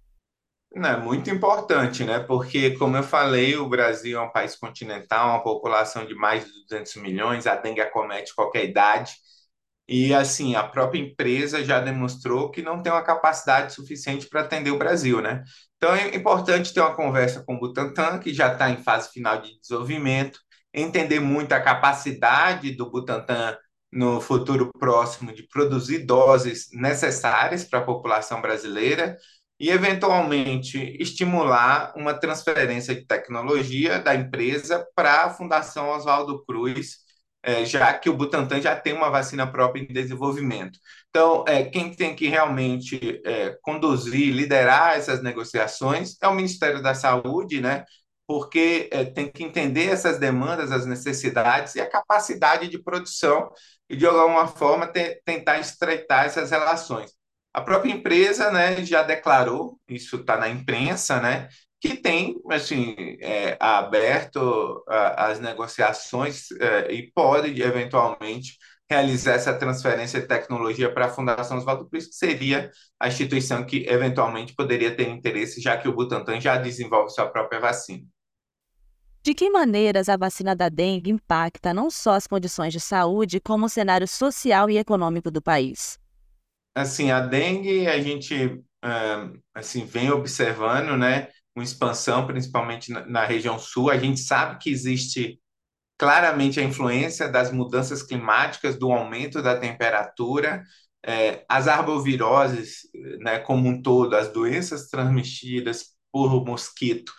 É 0.75 0.97
muito 0.97 1.29
importante, 1.29 2.03
né? 2.03 2.19
Porque, 2.19 2.71
como 2.71 2.97
eu 2.97 3.03
falei, 3.03 3.55
o 3.55 3.69
Brasil 3.69 4.17
é 4.19 4.21
um 4.23 4.31
país 4.31 4.55
continental, 4.55 5.29
uma 5.29 5.43
população 5.43 6.03
de 6.03 6.15
mais 6.15 6.45
de 6.45 6.63
200 6.67 6.95
milhões, 6.95 7.45
a 7.45 7.55
dengue 7.55 7.81
acomete 7.81 8.33
qualquer 8.33 8.65
idade. 8.65 9.13
E, 9.95 10.11
assim, 10.11 10.55
a 10.55 10.63
própria 10.63 10.99
empresa 10.99 11.63
já 11.63 11.79
demonstrou 11.79 12.49
que 12.49 12.63
não 12.63 12.81
tem 12.81 12.91
uma 12.91 13.03
capacidade 13.03 13.73
suficiente 13.73 14.27
para 14.27 14.41
atender 14.41 14.71
o 14.71 14.77
Brasil, 14.79 15.21
né? 15.21 15.43
Então, 15.77 15.93
é 15.93 16.15
importante 16.15 16.73
ter 16.73 16.79
uma 16.81 16.95
conversa 16.95 17.43
com 17.45 17.53
o 17.53 17.59
Butantan, 17.59 18.17
que 18.17 18.33
já 18.33 18.51
está 18.51 18.71
em 18.71 18.81
fase 18.81 19.11
final 19.11 19.39
de 19.39 19.59
desenvolvimento, 19.61 20.39
entender 20.73 21.19
muito 21.19 21.53
a 21.53 21.61
capacidade 21.61 22.71
do 22.71 22.89
Butantan 22.89 23.55
no 23.91 24.19
futuro 24.19 24.71
próximo 24.79 25.31
de 25.31 25.43
produzir 25.47 25.99
doses 26.07 26.69
necessárias 26.73 27.63
para 27.63 27.77
a 27.77 27.85
população 27.85 28.41
brasileira 28.41 29.15
e, 29.59 29.69
eventualmente, 29.69 30.79
estimular 30.99 31.93
uma 31.95 32.15
transferência 32.15 32.95
de 32.95 33.05
tecnologia 33.05 33.99
da 33.99 34.15
empresa 34.15 34.83
para 34.95 35.25
a 35.25 35.29
Fundação 35.29 35.89
Oswaldo 35.89 36.43
Cruz, 36.45 37.02
é, 37.43 37.65
já 37.65 37.93
que 37.93 38.09
o 38.09 38.15
Butantan 38.15 38.61
já 38.61 38.75
tem 38.75 38.93
uma 38.93 39.09
vacina 39.09 39.45
própria 39.45 39.81
em 39.81 39.87
desenvolvimento. 39.87 40.79
Então, 41.09 41.43
é, 41.47 41.63
quem 41.65 41.93
tem 41.93 42.15
que 42.15 42.27
realmente 42.27 43.21
é, 43.25 43.57
conduzir, 43.61 44.33
liderar 44.33 44.97
essas 44.97 45.21
negociações 45.21 46.15
é 46.21 46.27
o 46.27 46.33
Ministério 46.33 46.81
da 46.81 46.95
Saúde, 46.95 47.61
né? 47.61 47.83
porque 48.25 48.89
é, 48.91 49.05
tem 49.05 49.29
que 49.29 49.43
entender 49.43 49.89
essas 49.89 50.17
demandas, 50.17 50.71
as 50.71 50.85
necessidades 50.85 51.75
e 51.75 51.81
a 51.81 51.89
capacidade 51.89 52.69
de 52.69 52.81
produção 52.81 53.51
e, 53.89 53.95
de 53.97 54.05
alguma 54.05 54.47
forma, 54.47 54.87
te, 54.87 55.21
tentar 55.25 55.59
estreitar 55.59 56.25
essas 56.25 56.51
relações. 56.51 57.11
A 57.53 57.61
própria 57.61 57.91
empresa 57.91 58.51
né, 58.51 58.83
já 58.83 59.03
declarou, 59.03 59.79
isso 59.87 60.15
está 60.17 60.37
na 60.37 60.49
imprensa, 60.49 61.19
né, 61.21 61.47
que 61.83 61.97
tem 61.97 62.41
assim 62.49 62.95
é, 63.19 63.57
aberto 63.59 64.81
a, 64.87 65.25
as 65.25 65.41
negociações 65.41 66.49
é, 66.51 66.93
e 66.93 67.11
pode 67.11 67.61
eventualmente 67.61 68.57
realizar 68.89 69.33
essa 69.33 69.53
transferência 69.53 70.21
de 70.21 70.25
tecnologia 70.25 70.89
para 70.93 71.07
a 71.07 71.09
Fundação 71.09 71.57
Oswaldo 71.57 71.89
Cruz, 71.89 72.07
que 72.07 72.15
seria 72.15 72.71
a 72.97 73.09
instituição 73.09 73.65
que 73.65 73.85
eventualmente 73.85 74.55
poderia 74.55 74.95
ter 74.95 75.09
interesse, 75.09 75.61
já 75.61 75.75
que 75.75 75.89
o 75.89 75.93
Butantan 75.93 76.39
já 76.39 76.55
desenvolve 76.55 77.09
sua 77.09 77.27
própria 77.27 77.59
vacina. 77.59 78.05
De 79.21 79.33
que 79.33 79.49
maneiras 79.49 80.07
a 80.07 80.15
vacina 80.15 80.55
da 80.55 80.69
dengue 80.69 81.11
impacta 81.11 81.73
não 81.73 81.89
só 81.89 82.13
as 82.13 82.27
condições 82.27 82.71
de 82.71 82.79
saúde, 82.79 83.41
como 83.41 83.65
o 83.65 83.69
cenário 83.69 84.07
social 84.07 84.69
e 84.69 84.77
econômico 84.77 85.29
do 85.29 85.41
país? 85.41 85.99
Assim, 86.73 87.11
a 87.11 87.19
dengue 87.19 87.87
a 87.87 88.01
gente 88.01 88.63
assim 89.53 89.85
vem 89.85 90.11
observando, 90.11 90.97
né, 90.97 91.29
uma 91.55 91.63
expansão, 91.63 92.25
principalmente 92.25 92.91
na, 92.91 93.05
na 93.05 93.25
região 93.25 93.59
sul. 93.59 93.89
A 93.89 93.97
gente 93.97 94.19
sabe 94.19 94.57
que 94.59 94.69
existe 94.69 95.39
claramente 95.97 96.59
a 96.59 96.63
influência 96.63 97.29
das 97.29 97.51
mudanças 97.51 98.03
climáticas, 98.03 98.77
do 98.77 98.91
aumento 98.91 99.41
da 99.41 99.57
temperatura, 99.57 100.63
é, 101.05 101.43
as 101.49 101.67
arboviroses, 101.67 102.81
né, 103.19 103.39
como 103.39 103.67
um 103.69 103.81
todo, 103.81 104.15
as 104.15 104.29
doenças 104.29 104.89
transmitidas 104.89 105.93
por 106.11 106.43
mosquito, 106.45 107.13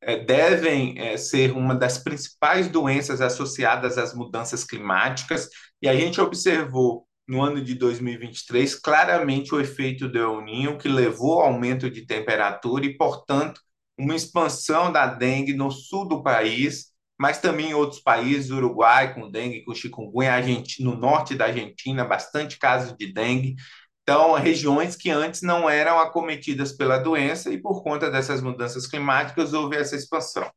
é, 0.00 0.16
devem 0.16 0.98
é, 0.98 1.16
ser 1.16 1.52
uma 1.52 1.74
das 1.74 1.98
principais 1.98 2.68
doenças 2.68 3.20
associadas 3.20 3.98
às 3.98 4.14
mudanças 4.14 4.64
climáticas, 4.64 5.48
e 5.80 5.88
a 5.88 5.94
gente 5.94 6.20
observou 6.20 7.06
no 7.26 7.42
ano 7.42 7.62
de 7.62 7.74
2023 7.74 8.74
claramente 8.76 9.54
o 9.54 9.60
efeito 9.60 10.08
do 10.08 10.18
El 10.18 10.40
Niño, 10.42 10.78
que 10.78 10.88
levou 10.88 11.40
ao 11.40 11.52
aumento 11.52 11.90
de 11.90 12.06
temperatura 12.06 12.86
e, 12.86 12.96
portanto, 12.96 13.60
uma 13.98 14.14
expansão 14.14 14.92
da 14.92 15.06
dengue 15.06 15.52
no 15.54 15.70
sul 15.70 16.06
do 16.06 16.22
país, 16.22 16.92
mas 17.18 17.38
também 17.38 17.70
em 17.70 17.74
outros 17.74 18.00
países, 18.00 18.50
Uruguai 18.50 19.12
com 19.12 19.30
dengue, 19.30 19.64
com 19.64 19.74
chikungunya, 19.74 20.32
Argentina, 20.32 20.88
no 20.88 20.96
norte 20.96 21.34
da 21.34 21.46
Argentina, 21.46 22.04
bastante 22.04 22.58
casos 22.58 22.96
de 22.96 23.12
dengue. 23.12 23.56
Então, 24.02 24.34
regiões 24.34 24.96
que 24.96 25.10
antes 25.10 25.42
não 25.42 25.68
eram 25.68 25.98
acometidas 25.98 26.72
pela 26.72 26.96
doença 26.96 27.52
e 27.52 27.60
por 27.60 27.82
conta 27.82 28.10
dessas 28.10 28.40
mudanças 28.40 28.86
climáticas 28.86 29.52
houve 29.52 29.76
essa 29.76 29.96
expansão. 29.96 30.48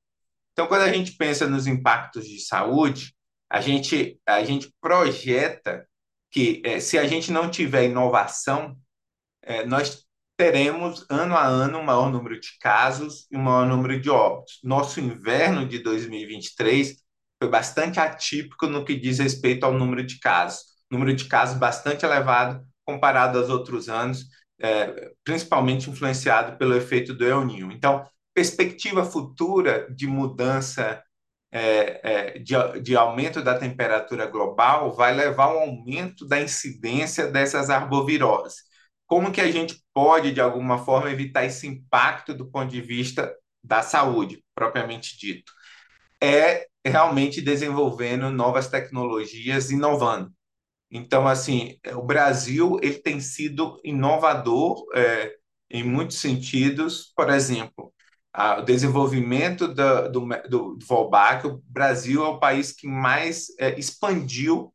Então, 0.53 0.67
quando 0.67 0.83
a 0.83 0.93
gente 0.93 1.13
pensa 1.13 1.47
nos 1.47 1.67
impactos 1.67 2.27
de 2.27 2.39
saúde, 2.39 3.13
a 3.49 3.59
gente, 3.59 4.19
a 4.25 4.43
gente 4.43 4.73
projeta 4.79 5.85
que 6.29 6.61
é, 6.63 6.79
se 6.79 6.97
a 6.97 7.05
gente 7.05 7.31
não 7.31 7.49
tiver 7.49 7.85
inovação, 7.85 8.77
é, 9.41 9.65
nós 9.65 10.05
teremos 10.41 11.05
ano 11.07 11.37
a 11.37 11.45
ano 11.45 11.77
um 11.77 11.83
maior 11.83 12.11
número 12.11 12.39
de 12.39 12.57
casos 12.59 13.27
e 13.29 13.37
um 13.37 13.43
maior 13.43 13.67
número 13.67 14.01
de 14.01 14.09
óbitos. 14.09 14.57
Nosso 14.63 14.99
inverno 14.99 15.67
de 15.67 15.77
2023 15.77 16.97
foi 17.39 17.47
bastante 17.47 17.99
atípico 17.99 18.65
no 18.65 18.83
que 18.83 18.95
diz 18.95 19.19
respeito 19.19 19.67
ao 19.67 19.71
número 19.71 20.03
de 20.03 20.19
casos. 20.19 20.63
Número 20.89 21.13
de 21.13 21.25
casos 21.25 21.59
bastante 21.59 22.07
elevado 22.07 22.65
comparado 22.83 23.37
aos 23.37 23.49
outros 23.49 23.87
anos, 23.87 24.25
é, 24.59 25.11
principalmente 25.23 25.91
influenciado 25.91 26.57
pelo 26.57 26.75
efeito 26.75 27.13
do 27.13 27.23
El 27.23 27.45
Niño. 27.45 27.71
Então, 27.71 28.03
perspectiva 28.33 29.05
futura 29.05 29.87
de 29.91 30.07
mudança 30.07 31.03
é, 31.51 32.33
é, 32.33 32.39
de, 32.39 32.55
de, 32.81 32.95
aumento 32.95 33.43
da 33.43 33.59
temperatura 33.59 34.25
global 34.25 34.91
vai 34.95 35.13
levar 35.13 35.49
ao 35.49 35.59
aumento 35.59 36.27
da 36.27 36.41
incidência 36.41 37.27
dessas 37.27 37.69
arboviroses. 37.69 38.70
Como 39.11 39.29
que 39.29 39.41
a 39.41 39.51
gente 39.51 39.83
pode, 39.93 40.31
de 40.31 40.39
alguma 40.39 40.77
forma, 40.85 41.11
evitar 41.11 41.43
esse 41.43 41.67
impacto 41.67 42.33
do 42.33 42.49
ponto 42.49 42.71
de 42.71 42.79
vista 42.79 43.29
da 43.61 43.81
saúde, 43.81 44.41
propriamente 44.55 45.17
dito? 45.19 45.51
É 46.23 46.65
realmente 46.85 47.41
desenvolvendo 47.41 48.29
novas 48.29 48.69
tecnologias, 48.69 49.69
inovando. 49.69 50.31
Então, 50.89 51.27
assim, 51.27 51.77
o 51.93 52.01
Brasil 52.03 52.79
ele 52.81 52.99
tem 52.99 53.19
sido 53.19 53.81
inovador 53.83 54.85
é, 54.95 55.35
em 55.69 55.83
muitos 55.83 56.15
sentidos. 56.15 57.11
Por 57.13 57.29
exemplo, 57.29 57.93
a, 58.31 58.61
o 58.61 58.63
desenvolvimento 58.63 59.67
do, 59.67 60.09
do, 60.09 60.25
do, 60.47 60.75
do 60.75 60.85
Volbac, 60.85 61.45
o 61.45 61.61
Brasil 61.65 62.23
é 62.23 62.29
o 62.29 62.39
país 62.39 62.71
que 62.71 62.87
mais 62.87 63.47
é, 63.59 63.77
expandiu 63.77 64.73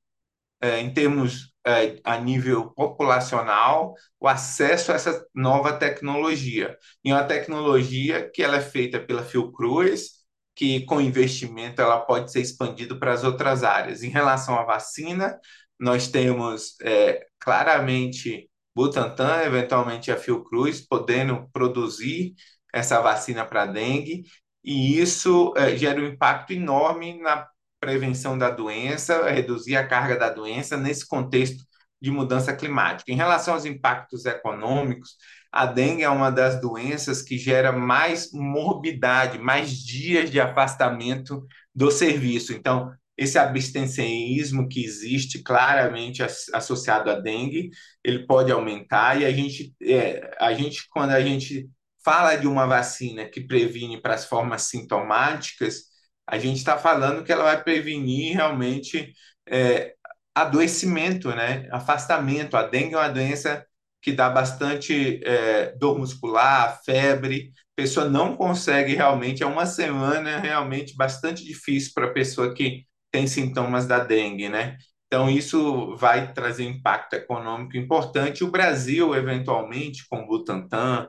é, 0.60 0.78
em 0.78 0.92
termos 0.92 1.55
a 2.04 2.18
nível 2.18 2.70
populacional 2.70 3.94
o 4.20 4.28
acesso 4.28 4.92
a 4.92 4.94
essa 4.94 5.26
nova 5.35 5.73
tecnologia. 5.73 6.76
E 7.04 7.12
uma 7.12 7.25
tecnologia 7.25 8.30
que 8.32 8.42
ela 8.42 8.56
é 8.58 8.61
feita 8.61 9.00
pela 9.00 9.25
Fiocruz, 9.25 10.11
que 10.54 10.85
com 10.87 11.00
investimento 11.00 11.82
ela 11.82 12.00
pode 12.00 12.32
ser 12.32 12.40
expandida 12.40 12.99
para 12.99 13.12
as 13.12 13.25
outras 13.25 13.64
áreas. 13.64 14.02
Em 14.02 14.08
relação 14.08 14.58
à 14.58 14.64
vacina, 14.64 15.38
nós 15.78 16.08
temos 16.08 16.76
é, 16.82 17.26
claramente 17.38 18.50
Butantan, 18.75 19.42
eventualmente 19.42 20.11
a 20.12 20.16
Fiocruz, 20.16 20.80
podendo 20.87 21.49
produzir 21.52 22.35
essa 22.73 23.00
vacina 23.00 23.44
para 23.44 23.66
dengue, 23.66 24.25
e 24.62 24.99
isso 25.00 25.54
é, 25.56 25.76
gera 25.76 26.00
um 26.00 26.06
impacto 26.06 26.52
enorme 26.52 27.20
na 27.20 27.46
prevenção 27.80 28.37
da 28.37 28.50
doença, 28.50 29.28
reduzir 29.30 29.76
a 29.76 29.87
carga 29.87 30.16
da 30.16 30.30
doença 30.30 30.76
nesse 30.76 31.06
contexto 31.06 31.64
de 32.00 32.11
mudança 32.11 32.54
climática. 32.54 33.11
Em 33.11 33.16
relação 33.16 33.54
aos 33.54 33.64
impactos 33.64 34.26
econômicos, 34.26 35.16
a 35.50 35.66
dengue 35.66 36.02
é 36.02 36.09
uma 36.09 36.30
das 36.30 36.61
doenças 36.61 37.23
que 37.23 37.38
gera 37.38 37.73
mais 37.73 38.30
morbidade, 38.33 39.38
mais 39.38 39.71
dias 39.73 40.30
de 40.30 40.40
afastamento 40.40 41.47
do 41.75 41.90
serviço. 41.90 42.52
Então, 42.52 42.92
esse 43.16 43.38
abstencionismo 43.38 44.68
que 44.68 44.85
existe 44.85 45.42
claramente 45.42 46.23
associado 46.52 47.11
à 47.11 47.18
dengue, 47.18 47.71
ele 48.04 48.26
pode 48.26 48.52
aumentar 48.52 49.21
e 49.21 49.25
a 49.25 49.33
gente, 49.33 49.75
é, 49.83 50.30
a 50.38 50.52
gente 50.52 50.87
quando 50.90 51.12
a 51.12 51.21
gente 51.23 51.68
fala 52.04 52.37
de 52.37 52.47
uma 52.47 52.66
vacina 52.66 53.25
que 53.25 53.40
previne 53.40 54.00
para 54.00 54.14
as 54.14 54.26
formas 54.26 54.62
sintomáticas, 54.62 55.85
a 56.26 56.38
gente 56.38 56.56
está 56.56 56.76
falando 56.76 57.23
que 57.25 57.33
ela 57.33 57.45
vai 57.45 57.62
prevenir 57.62 58.35
realmente 58.35 59.12
é, 59.49 59.95
adoecimento, 60.35 61.28
né? 61.30 61.68
afastamento. 61.71 62.56
A 62.56 62.62
dengue 62.64 62.95
é 62.95 62.99
uma 62.99 63.09
doença 63.09 63.64
que 64.02 64.12
dá 64.12 64.28
bastante 64.30 65.21
é, 65.25 65.73
dor 65.76 65.99
muscular, 65.99 66.80
febre, 66.85 67.52
a 67.78 67.83
pessoa 67.83 68.09
não 68.09 68.37
consegue 68.37 68.95
realmente, 68.95 69.42
é 69.42 69.47
uma 69.47 69.66
semana 69.66 70.38
realmente 70.38 70.95
bastante 70.97 71.45
difícil 71.45 71.92
para 71.95 72.06
a 72.06 72.12
pessoa 72.12 72.54
que 72.54 72.85
tem 73.11 73.26
sintomas 73.26 73.87
da 73.87 73.99
dengue, 73.99 74.49
né? 74.49 74.76
Então, 75.06 75.30
isso 75.30 75.97
vai 75.97 76.33
trazer 76.33 76.64
impacto 76.64 77.14
econômico 77.14 77.76
importante. 77.76 78.42
O 78.42 78.50
Brasil, 78.50 79.14
eventualmente, 79.14 80.06
com 80.09 80.21
o 80.21 80.26
Butantan, 80.26 81.09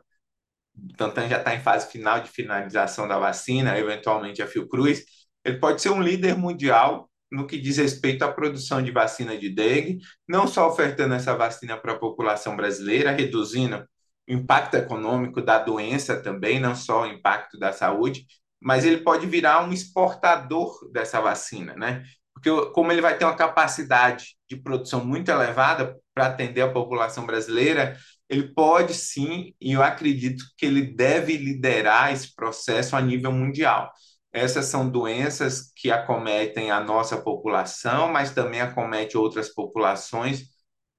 o 0.77 0.88
Butantan 0.88 1.27
já 1.27 1.39
está 1.39 1.55
em 1.55 1.60
fase 1.60 1.91
final 1.91 2.19
de 2.19 2.29
finalização 2.29 3.07
da 3.07 3.17
vacina, 3.17 3.77
eventualmente 3.77 4.41
a 4.41 4.48
Fiocruz, 4.48 5.03
ele 5.43 5.60
pode 5.60 5.81
ser 5.81 5.89
um 5.89 6.01
líder 6.01 6.38
mundial 6.38 7.10
no 7.31 7.46
que 7.46 7.60
diz 7.60 7.77
respeito 7.77 8.24
à 8.24 8.31
produção 8.31 8.81
de 8.81 8.91
vacina 8.91 9.38
de 9.38 9.50
dengue, 9.50 10.00
não 10.27 10.48
só 10.48 10.67
ofertando 10.67 11.13
essa 11.13 11.36
vacina 11.36 11.77
para 11.77 11.93
a 11.93 12.00
população 12.00 12.55
brasileira, 12.55 13.12
reduzindo 13.12 13.86
o 14.29 14.34
impacto 14.34 14.75
econômico 14.75 15.41
da 15.41 15.60
doença 15.60 16.22
também, 16.22 16.60
não 16.60 16.75
só 16.75 17.03
o 17.03 17.05
impacto 17.05 17.57
da 17.57 17.74
saúde, 17.74 18.25
mas 18.62 18.86
ele 18.86 18.98
pode 18.98 19.25
virar 19.25 19.63
um 19.63 19.72
exportador 19.72 20.89
dessa 20.91 21.22
vacina, 21.22 21.75
né? 21.75 22.03
Porque 22.34 22.50
como 22.72 22.91
ele 22.91 23.01
vai 23.01 23.17
ter 23.17 23.25
uma 23.25 23.36
capacidade 23.36 24.38
de 24.50 24.55
produção 24.55 25.03
muito 25.03 25.29
elevada 25.29 25.98
para 26.13 26.27
atender 26.27 26.62
a 26.62 26.72
população 26.72 27.25
brasileira, 27.25 27.98
ele 28.29 28.53
pode 28.53 28.93
sim, 28.93 29.53
e 29.60 29.74
eu 29.74 29.81
acredito 29.84 30.43
que 30.57 30.65
ele 30.65 30.81
deve 30.81 31.38
liderar 31.38 32.12
esse 32.12 32.36
processo 32.36 32.96
a 32.96 33.01
nível 33.01 33.31
mundial. 33.31 33.91
Essas 34.31 34.65
são 34.65 34.89
doenças 34.89 35.72
que 35.75 35.89
acometem 35.89 36.69
a 36.69 36.79
nossa 36.81 37.17
população, 37.22 38.10
mas 38.10 38.31
também 38.31 38.62
acomete 38.62 39.17
outras 39.17 39.53
populações 39.53 40.43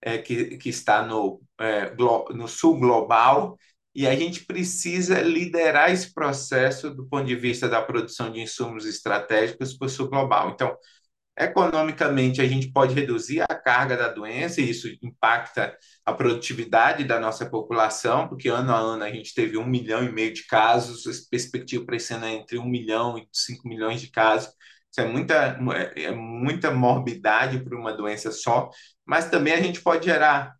é, 0.02 0.18
que, 0.18 0.56
que 0.58 0.68
está 0.70 1.02
no, 1.02 1.40
é, 1.60 1.94
no 1.94 2.48
sul 2.48 2.78
global, 2.78 3.56
e 3.94 4.06
a 4.06 4.14
gente 4.14 4.44
precisa 4.44 5.20
liderar 5.20 5.90
esse 5.90 6.14
processo 6.14 6.90
do 6.90 7.06
ponto 7.08 7.26
de 7.26 7.34
vista 7.34 7.68
da 7.68 7.82
produção 7.82 8.30
de 8.30 8.40
insumos 8.40 8.86
estratégicos 8.86 9.76
para 9.76 9.86
o 9.86 9.88
sul 9.88 10.08
global. 10.08 10.50
Então, 10.50 10.76
Economicamente, 11.40 12.40
a 12.40 12.46
gente 12.48 12.72
pode 12.72 12.94
reduzir 12.94 13.40
a 13.42 13.54
carga 13.54 13.96
da 13.96 14.08
doença, 14.08 14.60
e 14.60 14.70
isso 14.70 14.88
impacta 15.00 15.76
a 16.08 16.14
produtividade 16.14 17.04
da 17.04 17.20
nossa 17.20 17.44
população, 17.44 18.28
porque 18.28 18.48
ano 18.48 18.72
a 18.72 18.78
ano 18.78 19.04
a 19.04 19.10
gente 19.10 19.34
teve 19.34 19.58
um 19.58 19.66
milhão 19.66 20.02
e 20.02 20.10
meio 20.10 20.32
de 20.32 20.46
casos, 20.46 21.04
perspectiva 21.28 21.84
para 21.84 21.96
esse 21.96 22.14
ano 22.14 22.24
é 22.24 22.32
entre 22.32 22.58
um 22.58 22.64
milhão 22.66 23.18
e 23.18 23.28
cinco 23.30 23.68
milhões 23.68 24.00
de 24.00 24.10
casos. 24.10 24.50
Isso 24.90 25.02
é 25.02 25.04
muita, 25.06 25.58
é 25.94 26.10
muita 26.10 26.70
morbidade 26.70 27.62
para 27.62 27.78
uma 27.78 27.92
doença 27.92 28.32
só, 28.32 28.70
mas 29.04 29.28
também 29.28 29.52
a 29.52 29.60
gente 29.60 29.82
pode 29.82 30.06
gerar 30.06 30.56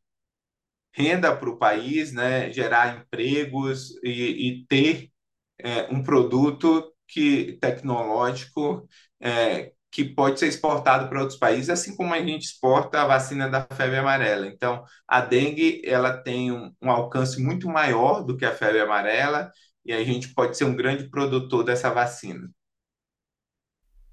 renda 0.93 1.35
para 1.35 1.49
o 1.49 1.59
país, 1.59 2.13
né? 2.13 2.53
gerar 2.53 2.99
empregos 2.99 3.93
e, 4.05 4.49
e 4.49 4.67
ter 4.67 5.11
é, 5.59 5.85
um 5.91 6.03
produto 6.03 6.93
que 7.07 7.57
tecnológico 7.59 8.87
é, 9.19 9.73
que 9.91 10.05
pode 10.05 10.39
ser 10.39 10.47
exportado 10.49 11.09
para 11.09 11.21
outros 11.21 11.39
países, 11.39 11.71
assim 11.71 11.97
como 11.97 12.13
a 12.15 12.21
gente 12.21 12.45
exporta 12.45 13.01
a 13.01 13.07
vacina 13.07 13.49
da 13.49 13.63
febre 13.63 13.97
amarela. 13.97 14.47
Então, 14.47 14.85
a 15.07 15.21
dengue 15.21 15.83
ela 15.85 16.17
tem 16.17 16.53
um, 16.53 16.73
um 16.83 16.91
alcance 16.91 17.43
muito 17.43 17.69
maior 17.69 18.23
do 18.23 18.37
que 18.37 18.45
a 18.45 18.55
febre 18.55 18.81
amarela 18.81 19.51
e 19.85 19.93
a 19.93 20.05
gente 20.05 20.35
pode 20.35 20.57
ser 20.57 20.65
um 20.65 20.77
grande 20.77 21.09
produtor 21.09 21.65
dessa 21.65 21.91
vacina. 21.91 22.49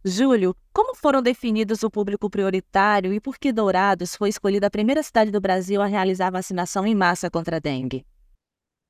Júlio, 0.08 0.56
como 0.72 0.96
foram 0.96 1.22
definidos 1.22 1.82
o 1.82 1.90
público 1.90 2.30
prioritário 2.30 3.12
e 3.12 3.20
por 3.20 3.38
que 3.38 3.52
Dourados 3.52 4.16
foi 4.16 4.30
escolhida 4.30 4.68
a 4.68 4.72
primeira 4.72 5.02
cidade 5.02 5.32
do 5.32 5.42
Brasil 5.42 5.82
a 5.82 5.88
realizar 5.88 6.30
vacinação 6.30 6.86
em 6.86 6.94
massa 6.94 7.30
contra 7.30 7.58
a 7.58 7.60
dengue? 7.60 8.06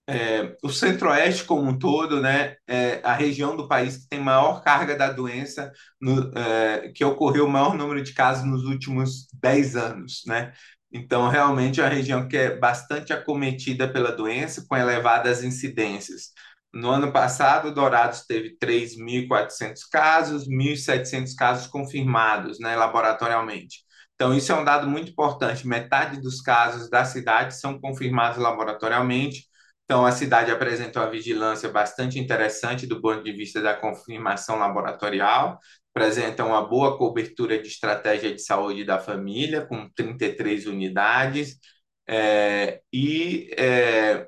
É, 0.07 0.55
o 0.63 0.69
centro-oeste 0.69 1.43
como 1.45 1.69
um 1.69 1.79
todo, 1.79 2.21
né, 2.21 2.55
é 2.67 3.01
a 3.03 3.13
região 3.13 3.55
do 3.57 3.67
país 3.67 3.97
que 3.97 4.07
tem 4.09 4.19
maior 4.19 4.61
carga 4.61 4.95
da 4.95 5.11
doença, 5.11 5.71
no, 5.99 6.31
é, 6.37 6.91
que 6.93 7.03
ocorreu 7.03 7.45
o 7.45 7.49
maior 7.49 7.75
número 7.75 8.03
de 8.03 8.13
casos 8.13 8.45
nos 8.45 8.65
últimos 8.65 9.27
10 9.41 9.75
anos, 9.75 10.21
né? 10.27 10.53
Então, 10.91 11.27
realmente 11.27 11.81
é 11.81 11.83
uma 11.83 11.89
região 11.89 12.27
que 12.27 12.37
é 12.37 12.57
bastante 12.57 13.11
acometida 13.11 13.91
pela 13.91 14.11
doença, 14.11 14.65
com 14.67 14.77
elevadas 14.77 15.43
incidências. 15.43 16.29
No 16.73 16.89
ano 16.89 17.11
passado, 17.11 17.73
Dourados 17.73 18.25
teve 18.25 18.57
3.400 18.57 19.81
casos, 19.91 20.47
1.700 20.47 21.33
casos 21.35 21.67
confirmados, 21.67 22.59
né, 22.59 22.75
laboratorialmente. 22.75 23.83
Então, 24.15 24.33
isso 24.33 24.51
é 24.51 24.55
um 24.55 24.63
dado 24.63 24.87
muito 24.87 25.11
importante. 25.11 25.67
Metade 25.67 26.21
dos 26.21 26.41
casos 26.41 26.89
da 26.89 27.03
cidade 27.03 27.55
são 27.57 27.79
confirmados 27.79 28.37
laboratorialmente, 28.37 29.45
então, 29.85 30.03
a 30.05 30.11
cidade 30.11 30.51
apresentou 30.51 31.03
uma 31.03 31.11
vigilância 31.11 31.69
bastante 31.69 32.19
interessante 32.19 32.87
do 32.87 32.99
ponto 32.99 33.23
de 33.23 33.31
vista 33.31 33.61
da 33.61 33.75
confirmação 33.75 34.57
laboratorial, 34.57 35.59
apresenta 35.93 36.43
uma 36.43 36.67
boa 36.67 36.97
cobertura 36.97 37.61
de 37.61 37.67
estratégia 37.67 38.33
de 38.33 38.41
saúde 38.41 38.83
da 38.83 38.99
família, 38.99 39.65
com 39.65 39.87
33 39.91 40.65
unidades, 40.65 41.59
é, 42.07 42.81
e, 42.91 43.51
é, 43.57 44.27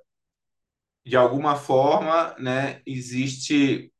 de 1.05 1.15
alguma 1.15 1.55
forma, 1.55 2.35
né, 2.39 2.81
existe, 2.85 3.91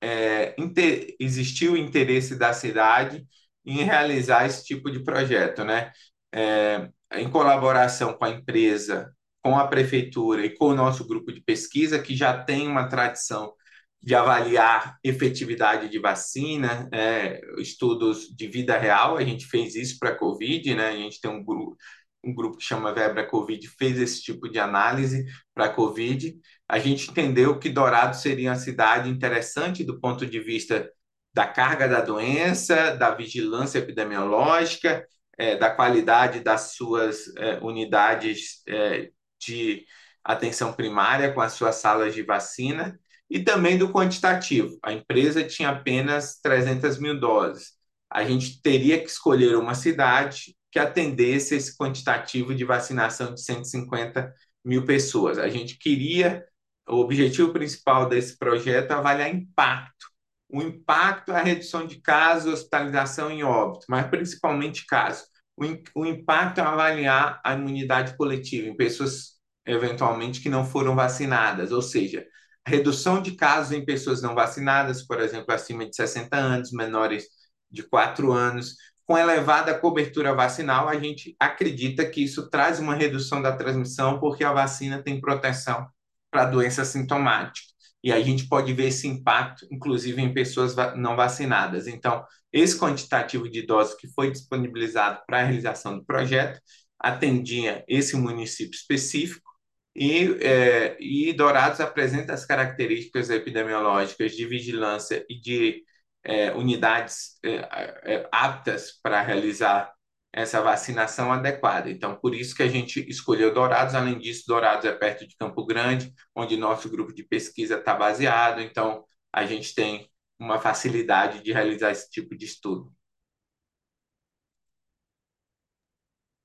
é, 0.00 0.54
inter, 0.58 1.16
existiu 1.20 1.72
o 1.74 1.76
interesse 1.76 2.36
da 2.36 2.52
cidade 2.52 3.26
em 3.64 3.82
realizar 3.84 4.46
esse 4.46 4.64
tipo 4.64 4.90
de 4.90 5.00
projeto, 5.00 5.64
né? 5.64 5.92
É, 6.32 6.90
em 7.14 7.30
colaboração 7.30 8.14
com 8.14 8.24
a 8.24 8.30
empresa 8.30 9.15
com 9.46 9.56
a 9.56 9.68
prefeitura 9.68 10.44
e 10.44 10.50
com 10.50 10.70
o 10.70 10.74
nosso 10.74 11.06
grupo 11.06 11.32
de 11.32 11.40
pesquisa, 11.40 12.00
que 12.02 12.16
já 12.16 12.36
tem 12.36 12.66
uma 12.66 12.88
tradição 12.88 13.54
de 14.02 14.12
avaliar 14.12 14.98
efetividade 15.04 15.88
de 15.88 16.00
vacina, 16.00 16.88
é, 16.92 17.40
estudos 17.58 18.28
de 18.36 18.48
vida 18.48 18.76
real. 18.76 19.16
A 19.16 19.22
gente 19.22 19.46
fez 19.46 19.76
isso 19.76 20.00
para 20.00 20.10
a 20.10 20.18
Covid, 20.18 20.74
né? 20.74 20.88
A 20.88 20.96
gente 20.96 21.20
tem 21.20 21.30
um 21.30 21.44
grupo, 21.44 21.76
um 22.24 22.34
grupo 22.34 22.56
que 22.56 22.64
chama 22.64 22.92
Vebra 22.92 23.24
Covid, 23.24 23.68
fez 23.78 24.00
esse 24.00 24.20
tipo 24.20 24.48
de 24.48 24.58
análise 24.58 25.24
para 25.54 25.66
a 25.66 25.72
Covid. 25.72 26.36
A 26.68 26.80
gente 26.80 27.08
entendeu 27.08 27.56
que 27.56 27.70
Dourado 27.70 28.16
seria 28.16 28.50
uma 28.50 28.56
cidade 28.56 29.08
interessante 29.08 29.84
do 29.84 30.00
ponto 30.00 30.26
de 30.26 30.40
vista 30.40 30.90
da 31.32 31.46
carga 31.46 31.86
da 31.86 32.00
doença, 32.00 32.96
da 32.96 33.12
vigilância 33.12 33.78
epidemiológica, 33.78 35.06
é, 35.38 35.54
da 35.56 35.70
qualidade 35.70 36.40
das 36.40 36.72
suas 36.74 37.28
é, 37.36 37.60
unidades 37.62 38.62
é, 38.66 39.10
de 39.38 39.84
atenção 40.24 40.72
primária 40.72 41.32
com 41.32 41.40
as 41.40 41.52
suas 41.52 41.76
salas 41.76 42.14
de 42.14 42.22
vacina 42.22 42.98
e 43.30 43.40
também 43.40 43.78
do 43.78 43.92
quantitativo. 43.92 44.78
A 44.82 44.92
empresa 44.92 45.44
tinha 45.44 45.70
apenas 45.70 46.40
300 46.40 46.98
mil 46.98 47.18
doses. 47.18 47.72
A 48.10 48.24
gente 48.24 48.60
teria 48.62 48.98
que 48.98 49.10
escolher 49.10 49.56
uma 49.56 49.74
cidade 49.74 50.56
que 50.70 50.78
atendesse 50.78 51.54
esse 51.54 51.76
quantitativo 51.76 52.54
de 52.54 52.64
vacinação 52.64 53.34
de 53.34 53.42
150 53.42 54.32
mil 54.64 54.84
pessoas. 54.84 55.38
A 55.38 55.48
gente 55.48 55.78
queria, 55.78 56.44
o 56.88 56.96
objetivo 56.96 57.52
principal 57.52 58.08
desse 58.08 58.36
projeto 58.38 58.90
é 58.92 58.94
avaliar 58.94 59.34
impacto. 59.34 60.06
O 60.48 60.62
impacto 60.62 61.32
é 61.32 61.36
a 61.36 61.42
redução 61.42 61.86
de 61.86 62.00
casos, 62.00 62.52
hospitalização 62.52 63.32
e 63.32 63.42
óbito, 63.42 63.86
mas 63.88 64.06
principalmente 64.08 64.86
casos. 64.86 65.26
O, 65.56 66.02
o 66.02 66.06
impacto 66.06 66.58
é 66.58 66.62
avaliar 66.62 67.40
a 67.44 67.54
imunidade 67.54 68.16
coletiva 68.16 68.68
em 68.68 68.76
pessoas 68.76 69.36
eventualmente 69.66 70.40
que 70.40 70.48
não 70.48 70.64
foram 70.64 70.94
vacinadas, 70.94 71.72
ou 71.72 71.82
seja, 71.82 72.24
redução 72.66 73.20
de 73.22 73.32
casos 73.32 73.72
em 73.72 73.84
pessoas 73.84 74.22
não 74.22 74.34
vacinadas, 74.34 75.04
por 75.04 75.20
exemplo, 75.20 75.52
acima 75.52 75.86
de 75.86 75.96
60 75.96 76.36
anos, 76.36 76.72
menores 76.72 77.26
de 77.70 77.82
4 77.82 78.32
anos, 78.32 78.74
com 79.04 79.16
elevada 79.16 79.78
cobertura 79.78 80.34
vacinal, 80.34 80.88
a 80.88 80.98
gente 80.98 81.36
acredita 81.38 82.04
que 82.08 82.22
isso 82.24 82.48
traz 82.50 82.80
uma 82.80 82.94
redução 82.94 83.40
da 83.40 83.56
transmissão, 83.56 84.18
porque 84.18 84.42
a 84.44 84.52
vacina 84.52 85.02
tem 85.02 85.20
proteção 85.20 85.86
para 86.30 86.44
doença 86.44 86.84
sintomática. 86.84 87.66
e 88.04 88.12
a 88.12 88.20
gente 88.22 88.46
pode 88.48 88.72
ver 88.72 88.86
esse 88.88 89.08
impacto, 89.08 89.66
inclusive 89.70 90.20
em 90.22 90.32
pessoas 90.32 90.76
não 90.96 91.16
vacinadas. 91.16 91.86
Então, 91.88 92.24
esse 92.56 92.78
quantitativo 92.78 93.48
de 93.48 93.62
doses 93.62 93.94
que 93.94 94.08
foi 94.08 94.30
disponibilizado 94.30 95.22
para 95.26 95.40
a 95.40 95.44
realização 95.44 95.98
do 95.98 96.04
projeto 96.04 96.60
atendia 96.98 97.84
esse 97.88 98.16
município 98.16 98.74
específico 98.74 99.46
e, 99.94 100.36
é, 100.42 100.96
e 101.00 101.32
Dourados 101.32 101.80
apresenta 101.80 102.32
as 102.34 102.44
características 102.44 103.30
epidemiológicas 103.30 104.32
de 104.32 104.46
vigilância 104.46 105.24
e 105.28 105.40
de 105.40 105.82
é, 106.24 106.52
unidades 106.52 107.38
é, 107.44 107.56
é 108.04 108.28
aptas 108.32 108.98
para 109.02 109.22
realizar 109.22 109.92
essa 110.32 110.60
vacinação 110.60 111.32
adequada. 111.32 111.90
Então, 111.90 112.14
por 112.16 112.34
isso 112.34 112.54
que 112.54 112.62
a 112.62 112.68
gente 112.68 113.00
escolheu 113.08 113.54
Dourados. 113.54 113.94
Além 113.94 114.18
disso, 114.18 114.44
Dourados 114.46 114.84
é 114.84 114.92
perto 114.92 115.26
de 115.26 115.34
Campo 115.36 115.64
Grande, 115.64 116.12
onde 116.34 116.58
nosso 116.58 116.90
grupo 116.90 117.14
de 117.14 117.22
pesquisa 117.22 117.76
está 117.76 117.94
baseado. 117.94 118.60
Então, 118.60 119.04
a 119.32 119.46
gente 119.46 119.74
tem 119.74 120.10
uma 120.38 120.60
facilidade 120.60 121.42
de 121.42 121.52
realizar 121.52 121.90
esse 121.90 122.10
tipo 122.10 122.36
de 122.36 122.44
estudo. 122.44 122.92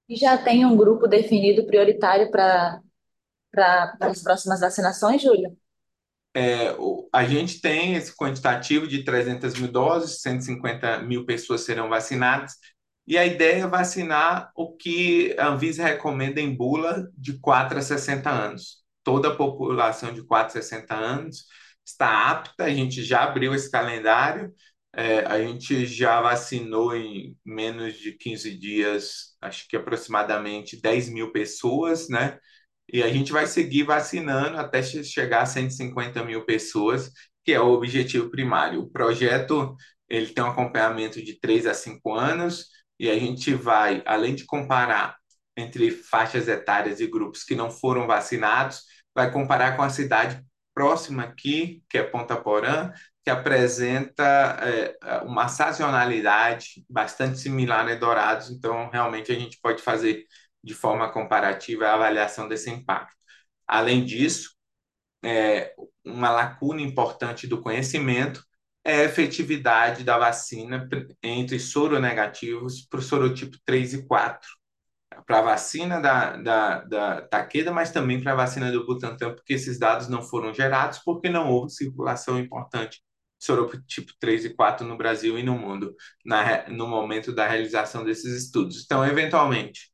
E 0.08 0.16
já 0.16 0.38
tem 0.38 0.66
um 0.66 0.76
grupo 0.76 1.08
definido 1.08 1.66
prioritário 1.66 2.30
para 2.30 2.82
para 3.52 3.98
as 4.00 4.24
próximas 4.24 4.62
vacinações, 4.62 5.22
Júlio? 5.22 5.58
É, 6.34 6.74
a 7.12 7.26
gente 7.26 7.60
tem 7.60 7.96
esse 7.96 8.16
quantitativo 8.16 8.88
de 8.88 9.04
300 9.04 9.54
mil 9.56 9.70
doses, 9.70 10.22
150 10.22 11.02
mil 11.02 11.26
pessoas 11.26 11.62
serão 11.62 11.90
vacinadas, 11.90 12.54
e 13.06 13.18
a 13.18 13.26
ideia 13.26 13.64
é 13.64 13.68
vacinar 13.68 14.52
o 14.56 14.76
que 14.78 15.36
a 15.38 15.50
Anvisa 15.50 15.84
recomenda 15.84 16.40
em 16.40 16.56
bula 16.56 17.10
de 17.18 17.38
4 17.40 17.78
a 17.78 17.82
60 17.82 18.30
anos. 18.30 18.82
Toda 19.04 19.30
a 19.30 19.36
população 19.36 20.14
de 20.14 20.24
4 20.24 20.58
a 20.58 20.62
60 20.62 20.96
anos 20.96 21.46
está 21.86 22.30
apta, 22.30 22.66
a 22.66 22.70
gente 22.70 23.04
já 23.04 23.24
abriu 23.24 23.54
esse 23.54 23.70
calendário, 23.70 24.54
é, 24.94 25.20
a 25.26 25.42
gente 25.42 25.86
já 25.86 26.22
vacinou 26.22 26.96
em 26.96 27.38
menos 27.46 27.96
de 27.96 28.14
15 28.14 28.58
dias, 28.58 29.36
acho 29.42 29.68
que 29.68 29.76
aproximadamente 29.78 30.82
10 30.82 31.10
mil 31.10 31.32
pessoas, 31.32 32.10
né? 32.10 32.38
E 32.92 33.02
a 33.02 33.10
gente 33.10 33.32
vai 33.32 33.48
seguir 33.48 33.84
vacinando 33.84 34.58
até 34.58 34.84
chegar 34.84 35.44
a 35.44 35.46
150 35.46 36.24
mil 36.26 36.46
pessoas, 36.46 37.12
que 37.44 37.54
é 37.54 37.60
o 37.60 37.72
objetivo 37.72 38.30
primário. 38.30 38.82
O 38.82 38.90
projeto 38.90 39.76
ele 40.10 40.28
tem 40.28 40.44
um 40.44 40.48
acompanhamento 40.48 41.24
de 41.24 41.40
3 41.40 41.66
a 41.68 41.74
5 41.74 42.14
anos, 42.14 42.68
e 43.00 43.10
a 43.10 43.18
gente 43.18 43.54
vai, 43.54 44.04
além 44.06 44.36
de 44.36 44.46
comparar 44.46 45.18
entre 45.58 45.92
faixas 45.92 46.48
etárias 46.48 47.00
e 47.00 47.08
grupos 47.08 47.44
que 47.44 47.56
não 47.56 47.72
foram 47.72 48.08
vacinados, 48.08 48.84
vai 49.16 49.32
comparar 49.32 49.76
com 49.76 49.84
a 49.84 49.90
cidade 49.90 50.42
próxima 50.74 51.24
aqui, 51.24 51.84
que 51.90 51.98
é 51.98 52.04
Ponta 52.04 52.36
Porã, 52.36 52.92
que 53.24 53.30
apresenta 53.30 54.24
é, 54.62 54.98
uma 55.24 55.48
sazonalidade 55.48 56.84
bastante 56.90 57.38
similar 57.40 57.88
a 57.88 57.96
Dourados, 57.96 58.50
então 58.50 58.90
realmente 58.90 59.32
a 59.32 59.36
gente 59.36 59.60
pode 59.62 59.82
fazer 59.82 60.26
de 60.64 60.74
forma 60.74 61.12
comparativa 61.12 61.88
a 61.88 61.94
avaliação 61.96 62.48
desse 62.48 62.70
impacto. 62.70 63.16
Além 63.68 64.04
disso, 64.06 64.56
é, 65.24 65.74
uma 66.04 66.32
lacuna 66.32 66.82
importante 66.82 67.48
do 67.48 67.62
conhecimento 67.62 68.44
é 68.84 69.02
a 69.02 69.04
efetividade 69.04 70.04
da 70.04 70.18
vacina 70.18 70.88
entre 71.22 71.60
soronegativos 71.60 72.82
para 72.88 73.00
o 73.00 73.04
sorotipo 73.04 73.58
3 73.66 73.94
e 73.94 74.08
4. 74.08 74.61
Para 75.26 75.40
a 75.40 75.42
vacina 75.42 76.00
da, 76.00 76.38
da, 76.38 76.82
da 76.82 77.22
Takeda, 77.24 77.72
mas 77.72 77.92
também 77.92 78.22
para 78.22 78.32
a 78.34 78.36
vacina 78.36 78.72
do 78.72 78.86
Butantan, 78.86 79.34
porque 79.36 79.54
esses 79.54 79.78
dados 79.78 80.08
não 80.08 80.24
foram 80.24 80.54
gerados, 80.54 81.00
porque 81.00 81.30
não 81.30 81.50
houve 81.50 81.72
circulação 81.72 82.40
importante 82.40 82.98
de 83.40 83.46
sorotipo 83.46 84.14
3 84.20 84.46
e 84.46 84.50
4 84.56 84.86
no 84.88 84.98
Brasil 84.98 85.38
e 85.38 85.44
no 85.44 85.58
mundo 85.58 85.96
na, 86.26 86.70
no 86.70 86.88
momento 86.88 87.34
da 87.34 87.48
realização 87.48 88.04
desses 88.06 88.46
estudos. 88.46 88.84
Então, 88.86 89.06
eventualmente, 89.06 89.92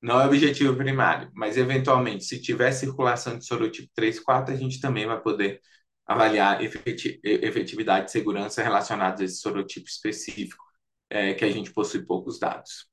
não 0.00 0.20
é 0.20 0.26
objetivo 0.26 0.76
primário, 0.76 1.30
mas 1.34 1.56
eventualmente, 1.56 2.24
se 2.24 2.40
tiver 2.40 2.72
circulação 2.72 3.38
de 3.38 3.46
sorotipo 3.46 3.88
3 3.94 4.18
e 4.18 4.22
4, 4.24 4.54
a 4.54 4.56
gente 4.56 4.80
também 4.80 5.06
vai 5.06 5.20
poder 5.20 5.60
avaliar 6.06 6.60
efetividade 6.62 8.10
e 8.10 8.12
segurança 8.12 8.62
relacionados 8.62 9.20
a 9.20 9.24
esse 9.24 9.36
sorotipo 9.38 9.88
específico, 9.88 10.64
é, 11.08 11.34
que 11.34 11.44
a 11.44 11.50
gente 11.50 11.72
possui 11.72 12.04
poucos 12.04 12.38
dados. 12.38 12.91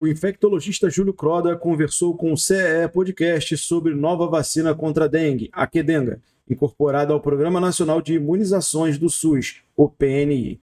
O 0.00 0.06
infectologista 0.06 0.88
Júlio 0.88 1.12
Croda 1.12 1.56
conversou 1.56 2.16
com 2.16 2.32
o 2.32 2.36
CE 2.36 2.88
Podcast 2.92 3.56
sobre 3.56 3.96
nova 3.96 4.28
vacina 4.28 4.72
contra 4.72 5.06
a 5.06 5.08
dengue, 5.08 5.50
a 5.52 5.66
Quedenga, 5.66 6.22
incorporada 6.48 7.12
ao 7.12 7.20
Programa 7.20 7.60
Nacional 7.60 8.00
de 8.00 8.14
Imunizações 8.14 8.96
do 8.96 9.10
SUS, 9.10 9.60
o 9.76 9.88
PNI. 9.88 10.60